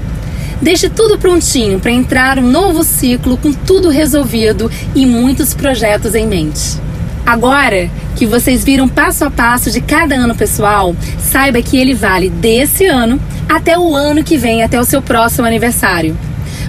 Deixe 0.60 0.90
tudo 0.90 1.18
prontinho 1.18 1.80
para 1.80 1.90
entrar 1.90 2.38
um 2.38 2.50
novo 2.50 2.84
ciclo 2.84 3.38
com 3.38 3.50
tudo 3.50 3.88
resolvido 3.88 4.70
e 4.94 5.06
muitos 5.06 5.54
projetos 5.54 6.14
em 6.14 6.26
mente. 6.26 6.78
Agora 7.24 7.90
que 8.14 8.26
vocês 8.26 8.62
viram 8.62 8.86
passo 8.86 9.24
a 9.24 9.30
passo 9.30 9.70
de 9.70 9.80
cada 9.80 10.16
ano 10.16 10.34
pessoal, 10.34 10.94
saiba 11.18 11.62
que 11.62 11.78
ele 11.78 11.94
vale 11.94 12.28
desse 12.28 12.84
ano 12.84 13.18
até 13.48 13.78
o 13.78 13.96
ano 13.96 14.22
que 14.22 14.36
vem, 14.36 14.62
até 14.62 14.78
o 14.78 14.84
seu 14.84 15.00
próximo 15.00 15.46
aniversário. 15.46 16.14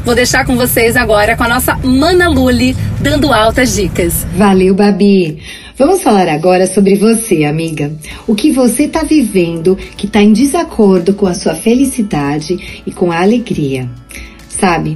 Vou 0.07 0.15
deixar 0.15 0.45
com 0.45 0.55
vocês 0.55 0.95
agora 0.95 1.35
com 1.35 1.43
a 1.43 1.49
nossa 1.49 1.75
Mana 1.79 2.29
Luli 2.29 2.73
dando 3.01 3.33
altas 3.33 3.75
dicas. 3.75 4.25
Valeu, 4.37 4.73
Babi. 4.73 5.39
Vamos 5.77 6.01
falar 6.01 6.29
agora 6.29 6.65
sobre 6.65 6.95
você, 6.95 7.43
amiga. 7.43 7.91
O 8.25 8.33
que 8.33 8.49
você 8.49 8.83
está 8.83 9.03
vivendo 9.03 9.75
que 9.97 10.05
está 10.05 10.21
em 10.21 10.31
desacordo 10.31 11.13
com 11.13 11.27
a 11.27 11.33
sua 11.33 11.55
felicidade 11.55 12.81
e 12.87 12.89
com 12.89 13.11
a 13.11 13.19
alegria. 13.19 13.89
Sabe, 14.47 14.95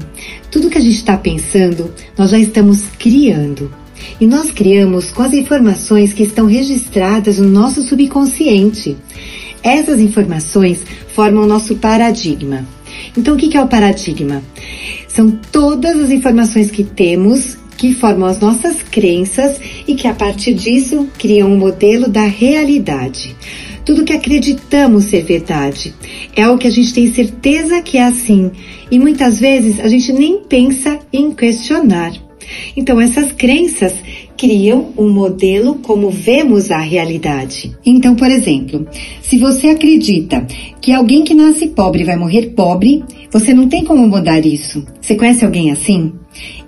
tudo 0.49 0.69
que 0.69 0.77
a 0.77 0.81
gente 0.81 0.95
está 0.95 1.17
pensando, 1.17 1.93
nós 2.17 2.31
já 2.31 2.39
estamos 2.39 2.83
criando. 2.97 3.69
E 4.17 4.25
nós 4.25 4.49
criamos 4.49 5.11
com 5.11 5.23
as 5.23 5.33
informações 5.33 6.13
que 6.13 6.23
estão 6.23 6.45
registradas 6.45 7.37
no 7.37 7.49
nosso 7.49 7.83
subconsciente. 7.83 8.95
Essas 9.61 9.99
informações 9.99 10.81
formam 11.13 11.43
o 11.43 11.47
nosso 11.47 11.75
paradigma. 11.75 12.65
Então, 13.17 13.35
o 13.35 13.37
que 13.37 13.57
é 13.57 13.61
o 13.61 13.67
paradigma? 13.67 14.41
São 15.13 15.29
todas 15.51 15.99
as 15.99 16.09
informações 16.09 16.71
que 16.71 16.83
temos 16.83 17.57
que 17.77 17.93
formam 17.93 18.29
as 18.29 18.39
nossas 18.39 18.81
crenças 18.83 19.59
e 19.87 19.95
que 19.95 20.07
a 20.07 20.13
partir 20.13 20.53
disso 20.53 21.09
criam 21.17 21.51
um 21.51 21.57
modelo 21.57 22.07
da 22.07 22.25
realidade. 22.25 23.35
Tudo 23.83 24.05
que 24.05 24.13
acreditamos 24.13 25.05
ser 25.05 25.23
verdade 25.23 25.93
é 26.35 26.47
o 26.47 26.57
que 26.57 26.67
a 26.67 26.71
gente 26.71 26.93
tem 26.93 27.11
certeza 27.11 27.81
que 27.81 27.97
é 27.97 28.03
assim 28.05 28.51
e 28.89 28.99
muitas 28.99 29.39
vezes 29.39 29.79
a 29.79 29.87
gente 29.87 30.13
nem 30.13 30.39
pensa 30.43 30.99
em 31.11 31.31
questionar. 31.31 32.13
Então, 32.77 32.99
essas 32.99 33.31
crenças 33.31 33.93
criam 34.41 34.91
um 34.97 35.07
modelo 35.07 35.75
como 35.75 36.09
vemos 36.09 36.71
a 36.71 36.79
realidade. 36.79 37.77
Então, 37.85 38.15
por 38.15 38.31
exemplo, 38.31 38.87
se 39.21 39.37
você 39.37 39.67
acredita 39.67 40.47
que 40.81 40.91
alguém 40.91 41.23
que 41.23 41.35
nasce 41.35 41.67
pobre 41.67 42.03
vai 42.03 42.15
morrer 42.15 42.47
pobre, 42.55 43.03
você 43.31 43.53
não 43.53 43.69
tem 43.69 43.85
como 43.85 44.07
mudar 44.07 44.43
isso. 44.43 44.83
Você 44.99 45.13
conhece 45.13 45.45
alguém 45.45 45.69
assim? 45.69 46.11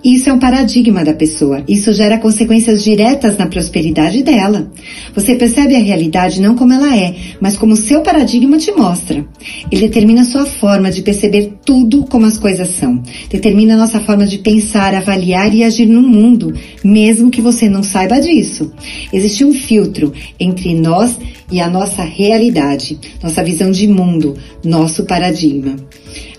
Isso 0.04 0.28
é 0.28 0.32
um 0.32 0.38
paradigma 0.38 1.02
da 1.02 1.14
pessoa. 1.14 1.64
Isso 1.66 1.92
gera 1.92 2.18
consequências 2.18 2.84
diretas 2.84 3.38
na 3.38 3.46
prosperidade 3.46 4.22
dela. 4.22 4.70
Você 5.14 5.34
percebe 5.34 5.74
a 5.74 5.78
realidade 5.78 6.40
não 6.40 6.54
como 6.54 6.74
ela 6.74 6.94
é, 6.94 7.14
mas 7.40 7.56
como 7.56 7.74
seu 7.74 8.02
paradigma 8.02 8.58
te 8.58 8.70
mostra. 8.72 9.24
Ele 9.70 9.88
determina 9.88 10.24
sua 10.24 10.44
forma 10.44 10.90
de 10.90 11.00
perceber 11.00 11.54
tudo 11.64 12.04
como 12.04 12.26
as 12.26 12.38
coisas 12.38 12.68
são. 12.68 13.02
Determina 13.30 13.76
nossa 13.76 13.98
forma 14.00 14.26
de 14.26 14.38
pensar, 14.38 14.94
avaliar 14.94 15.54
e 15.54 15.64
agir 15.64 15.86
no 15.86 16.02
mundo, 16.02 16.52
mesmo 16.84 17.30
que 17.30 17.40
você 17.40 17.68
não 17.68 17.82
saiba 17.82 18.20
disso. 18.20 18.72
Existe 19.12 19.44
um 19.44 19.52
filtro 19.52 20.12
entre 20.38 20.74
nós 20.74 21.18
e 21.50 21.60
a 21.60 21.68
nossa 21.68 22.02
realidade, 22.02 22.98
nossa 23.22 23.42
visão 23.42 23.70
de 23.70 23.88
mundo, 23.88 24.36
nosso 24.62 25.04
paradigma. 25.04 25.76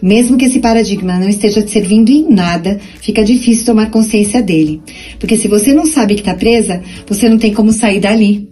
Mesmo 0.02 0.38
que 0.38 0.46
esse 0.46 0.60
paradigma 0.60 1.20
não 1.20 1.30
esteja 1.30 1.62
te 1.62 1.72
servindo 1.72 2.10
em 2.10 2.30
nada, 2.30 2.80
fica 3.02 3.24
difícil 3.24 3.66
tomar 3.66 3.90
consciência 3.90 4.42
dele. 4.42 4.82
Porque 5.20 5.38
se 5.38 5.48
você 5.48 5.74
não 5.74 5.86
sabe 5.86 6.16
que 6.16 6.22
está 6.22 6.34
presa, 6.34 6.82
você 7.08 7.30
não 7.30 7.38
tem 7.38 7.54
como 7.54 7.72
sair 7.72 8.00
dali. 8.00 8.50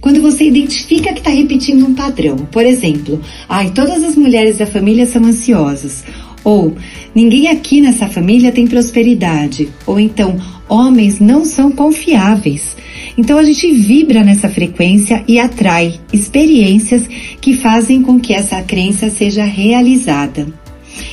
Quando 0.00 0.20
você 0.20 0.44
identifica 0.44 1.12
que 1.12 1.20
está 1.20 1.30
repetindo 1.30 1.86
um 1.86 1.94
padrão, 1.94 2.36
por 2.50 2.64
exemplo, 2.64 3.20
ai, 3.48 3.70
todas 3.70 4.02
as 4.02 4.16
mulheres 4.16 4.58
da 4.58 4.66
família 4.66 5.06
são 5.06 5.24
ansiosas, 5.24 6.04
ou 6.44 6.74
ninguém 7.14 7.48
aqui 7.48 7.80
nessa 7.80 8.08
família 8.08 8.52
tem 8.52 8.66
prosperidade, 8.66 9.68
ou 9.86 9.98
então 9.98 10.38
homens 10.68 11.18
não 11.20 11.44
são 11.44 11.72
confiáveis. 11.72 12.76
Então 13.18 13.38
a 13.38 13.42
gente 13.42 13.72
vibra 13.72 14.22
nessa 14.22 14.48
frequência 14.48 15.24
e 15.26 15.38
atrai 15.38 16.00
experiências 16.12 17.02
que 17.40 17.54
fazem 17.54 18.02
com 18.02 18.20
que 18.20 18.32
essa 18.32 18.62
crença 18.62 19.10
seja 19.10 19.44
realizada. 19.44 20.46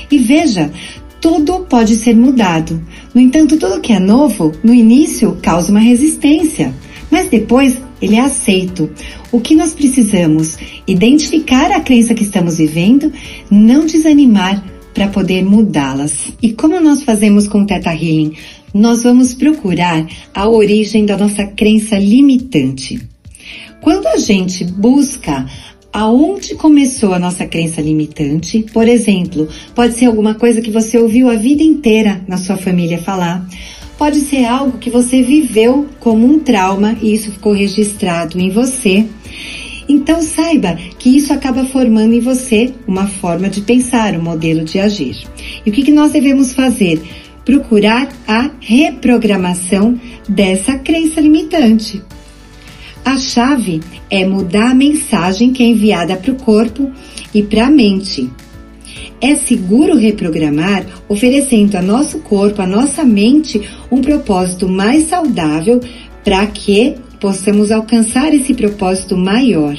E 0.09 0.17
veja, 0.17 0.71
tudo 1.19 1.61
pode 1.61 1.95
ser 1.95 2.15
mudado. 2.15 2.81
No 3.13 3.19
entanto, 3.19 3.57
tudo 3.57 3.81
que 3.81 3.93
é 3.93 3.99
novo, 3.99 4.51
no 4.63 4.73
início, 4.73 5.37
causa 5.41 5.71
uma 5.71 5.79
resistência, 5.79 6.73
mas 7.09 7.29
depois 7.29 7.81
ele 8.01 8.15
é 8.15 8.21
aceito. 8.21 8.89
O 9.31 9.39
que 9.39 9.55
nós 9.55 9.73
precisamos? 9.73 10.57
Identificar 10.87 11.71
a 11.71 11.79
crença 11.79 12.13
que 12.13 12.23
estamos 12.23 12.57
vivendo, 12.57 13.11
não 13.49 13.85
desanimar 13.85 14.63
para 14.97 15.09
poder 15.09 15.45
mudá-las. 15.45 16.33
E 16.41 16.53
como 16.53 16.79
nós 16.79 17.03
fazemos 17.03 17.47
com 17.47 17.61
o 17.61 17.65
Teta 17.67 17.93
Healing? 17.93 18.33
Nós 18.73 19.03
vamos 19.03 19.31
procurar 19.35 20.07
a 20.33 20.49
origem 20.49 21.05
da 21.05 21.15
nossa 21.15 21.45
crença 21.45 21.99
limitante. 21.99 22.99
Quando 23.79 24.07
a 24.07 24.17
gente 24.17 24.65
busca 24.65 25.45
aonde 25.93 26.55
começou 26.55 27.13
a 27.13 27.19
nossa 27.19 27.45
crença 27.45 27.79
limitante. 27.79 28.65
Por 28.73 28.87
exemplo, 28.87 29.47
pode 29.73 29.93
ser 29.93 30.05
alguma 30.05 30.35
coisa 30.35 30.61
que 30.61 30.69
você 30.69 30.97
ouviu 30.97 31.29
a 31.29 31.35
vida 31.35 31.63
inteira 31.63 32.21
na 32.27 32.37
sua 32.37 32.57
família 32.57 32.97
falar. 32.97 33.47
Pode 33.97 34.19
ser 34.21 34.45
algo 34.45 34.77
que 34.77 34.91
você 34.91 35.23
viveu 35.23 35.87
como 35.99 36.27
um 36.27 36.39
trauma 36.39 36.95
e 37.01 37.13
isso 37.13 37.31
ficou 37.31 37.53
registrado 37.53 38.39
em 38.39 38.49
você. 38.49 39.07
Então 39.87 40.21
saiba 40.21 40.75
que 40.99 41.15
isso 41.15 41.31
acaba 41.31 41.63
formando 41.65 42.13
em 42.13 42.19
você 42.19 42.73
uma 42.87 43.07
forma 43.07 43.49
de 43.49 43.61
pensar, 43.61 44.15
um 44.15 44.21
modelo 44.21 44.63
de 44.63 44.79
agir. 44.79 45.15
E 45.65 45.69
o 45.69 45.73
que, 45.73 45.91
nós 45.91 46.11
devemos 46.11 46.53
fazer? 46.53 47.01
Procurar 47.45 48.09
a 48.27 48.51
reprogramação 48.59 49.99
dessa 50.27 50.77
crença 50.77 51.21
limitante. 51.21 52.01
A 53.05 53.17
chave 53.17 53.79
é 54.09 54.25
mudar 54.25 54.71
a 54.71 54.75
mensagem 54.75 55.53
que 55.53 55.63
é 55.63 55.67
enviada 55.67 56.17
para 56.17 56.31
o 56.31 56.35
corpo 56.35 56.91
e 57.33 57.41
para 57.41 57.67
a 57.67 57.71
mente. 57.71 58.29
É 59.21 59.35
seguro 59.35 59.95
reprogramar, 59.95 60.85
oferecendo 61.07 61.75
a 61.77 61.81
nosso 61.81 62.19
corpo, 62.19 62.61
a 62.61 62.67
nossa 62.67 63.03
mente, 63.05 63.61
um 63.89 64.01
propósito 64.01 64.67
mais 64.67 65.07
saudável 65.07 65.79
para 66.23 66.45
que 66.47 66.95
possamos 67.19 67.71
alcançar 67.71 68.33
esse 68.33 68.53
propósito 68.53 69.17
maior. 69.17 69.75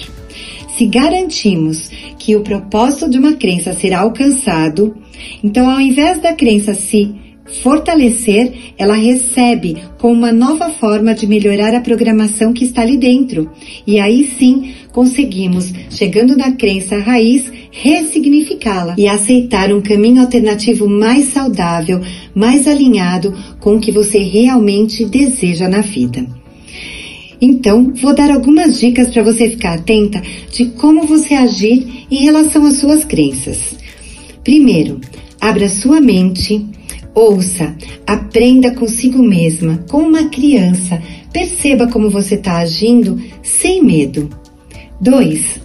Se 0.77 0.87
garantimos 0.87 1.91
que 2.19 2.37
o 2.37 2.43
propósito 2.43 3.11
de 3.11 3.19
uma 3.19 3.35
crença 3.35 3.73
será 3.75 4.01
alcançado, 4.01 4.97
então 5.43 5.69
ao 5.69 5.81
invés 5.81 6.21
da 6.21 6.33
crença 6.33 6.73
se 6.75 7.15
fortalecer, 7.63 8.53
ela 8.77 8.95
recebe 8.95 9.77
com 9.99 10.13
uma 10.13 10.33
nova 10.33 10.71
forma 10.71 11.15
de 11.15 11.27
melhorar 11.27 11.75
a 11.75 11.81
programação 11.81 12.53
que 12.53 12.65
está 12.65 12.83
ali 12.83 12.97
dentro. 12.97 13.51
E 13.87 13.99
aí 13.99 14.31
sim 14.39 14.75
conseguimos, 14.93 15.73
chegando 15.91 16.37
na 16.37 16.53
crença 16.53 16.99
raiz, 16.99 17.51
ressignificá-la 17.71 18.95
e 18.99 19.09
aceitar 19.09 19.73
um 19.73 19.81
caminho 19.81 20.21
alternativo 20.21 20.89
mais 20.89 21.29
saudável, 21.33 22.01
mais 22.35 22.67
alinhado 22.67 23.35
com 23.61 23.77
o 23.77 23.81
que 23.81 23.93
você 23.93 24.19
realmente 24.19 25.05
deseja 25.05 25.69
na 25.69 25.81
vida. 25.81 26.38
Então, 27.41 27.93
vou 27.95 28.15
dar 28.15 28.31
algumas 28.31 28.81
dicas 28.81 29.11
para 29.11 29.23
você 29.23 29.51
ficar 29.51 29.75
atenta 29.75 30.21
de 30.51 30.67
como 30.67 31.07
você 31.07 31.35
agir 31.35 32.07
em 32.11 32.17
relação 32.25 32.65
às 32.67 32.79
suas 32.79 33.05
crenças. 33.05 33.77
Primeiro, 34.43 35.01
abra 35.41 35.69
sua 35.69 36.01
mente, 36.01 36.67
ouça, 37.15 37.77
aprenda 38.07 38.75
consigo 38.75 39.23
mesma, 39.23 39.85
como 39.89 40.09
uma 40.09 40.29
criança, 40.29 41.01
perceba 41.33 41.87
como 41.87 42.11
você 42.11 42.35
está 42.35 42.59
agindo 42.59 43.21
sem 43.43 43.85
medo. 43.85 44.29
2. 45.01 45.61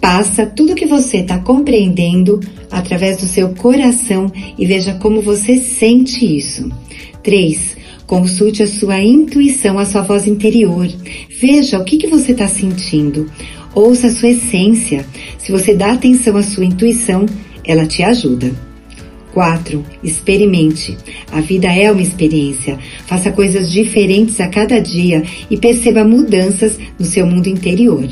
Passa 0.00 0.46
tudo 0.46 0.74
que 0.74 0.86
você 0.86 1.18
está 1.18 1.38
compreendendo 1.38 2.40
através 2.70 3.18
do 3.18 3.26
seu 3.26 3.50
coração 3.50 4.30
e 4.58 4.66
veja 4.66 4.94
como 4.94 5.20
você 5.20 5.56
sente 5.58 6.24
isso. 6.36 6.68
3. 7.22 7.75
Consulte 8.06 8.62
a 8.62 8.68
sua 8.68 9.00
intuição, 9.00 9.78
a 9.78 9.84
sua 9.84 10.02
voz 10.02 10.26
interior. 10.26 10.88
Veja 11.40 11.78
o 11.78 11.84
que, 11.84 11.96
que 11.96 12.06
você 12.06 12.32
está 12.32 12.46
sentindo. 12.46 13.28
Ouça 13.74 14.06
a 14.06 14.10
sua 14.10 14.30
essência. 14.30 15.04
Se 15.38 15.50
você 15.50 15.74
dá 15.74 15.92
atenção 15.92 16.36
à 16.36 16.42
sua 16.42 16.64
intuição, 16.64 17.26
ela 17.64 17.84
te 17.84 18.02
ajuda. 18.02 18.52
4. 19.34 19.84
Experimente. 20.02 20.96
A 21.30 21.40
vida 21.40 21.70
é 21.70 21.90
uma 21.90 22.00
experiência. 22.00 22.78
Faça 23.06 23.30
coisas 23.32 23.70
diferentes 23.70 24.40
a 24.40 24.48
cada 24.48 24.78
dia 24.80 25.22
e 25.50 25.58
perceba 25.58 26.04
mudanças 26.04 26.78
no 26.98 27.04
seu 27.04 27.26
mundo 27.26 27.48
interior. 27.48 28.08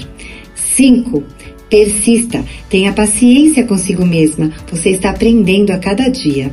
5. 0.55 1.23
Persista. 1.71 2.45
Tenha 2.69 2.93
paciência 2.93 3.65
consigo 3.65 4.05
mesma. 4.05 4.53
Você 4.71 4.91
está 4.91 5.11
aprendendo 5.11 5.71
a 5.71 5.79
cada 5.79 6.09
dia. 6.09 6.53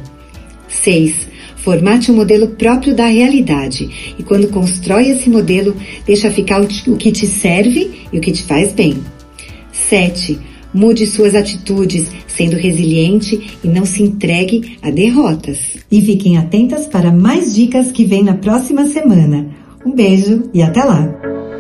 6. 0.70 1.31
Formate 1.64 2.12
um 2.12 2.16
modelo 2.16 2.48
próprio 2.50 2.96
da 2.96 3.06
realidade 3.06 4.16
e 4.18 4.24
quando 4.24 4.50
constrói 4.50 5.10
esse 5.10 5.30
modelo, 5.30 5.76
deixa 6.06 6.32
ficar 6.32 6.62
o 6.62 6.98
que 6.98 7.12
te 7.12 7.28
serve 7.28 7.92
e 8.12 8.18
o 8.18 8.22
que 8.22 8.32
te 8.32 8.44
faz 8.44 8.74
bem. 8.74 8.98
7. 9.72 10.40
Mude 10.74 11.06
suas 11.06 11.36
atitudes, 11.36 12.10
sendo 12.28 12.56
resiliente 12.56 13.58
e 13.64 13.68
não 13.68 13.86
se 13.86 14.02
entregue 14.02 14.78
a 14.82 14.90
derrotas. 14.90 15.78
E 15.92 16.02
fiquem 16.02 16.38
atentas 16.38 16.88
para 16.88 17.12
mais 17.12 17.54
dicas 17.54 17.92
que 17.92 18.06
vêm 18.06 18.24
na 18.24 18.36
próxima 18.36 18.88
semana. 18.88 19.48
Um 19.86 19.94
beijo 19.94 20.50
e 20.54 20.62
até 20.62 20.84
lá! 20.84 21.51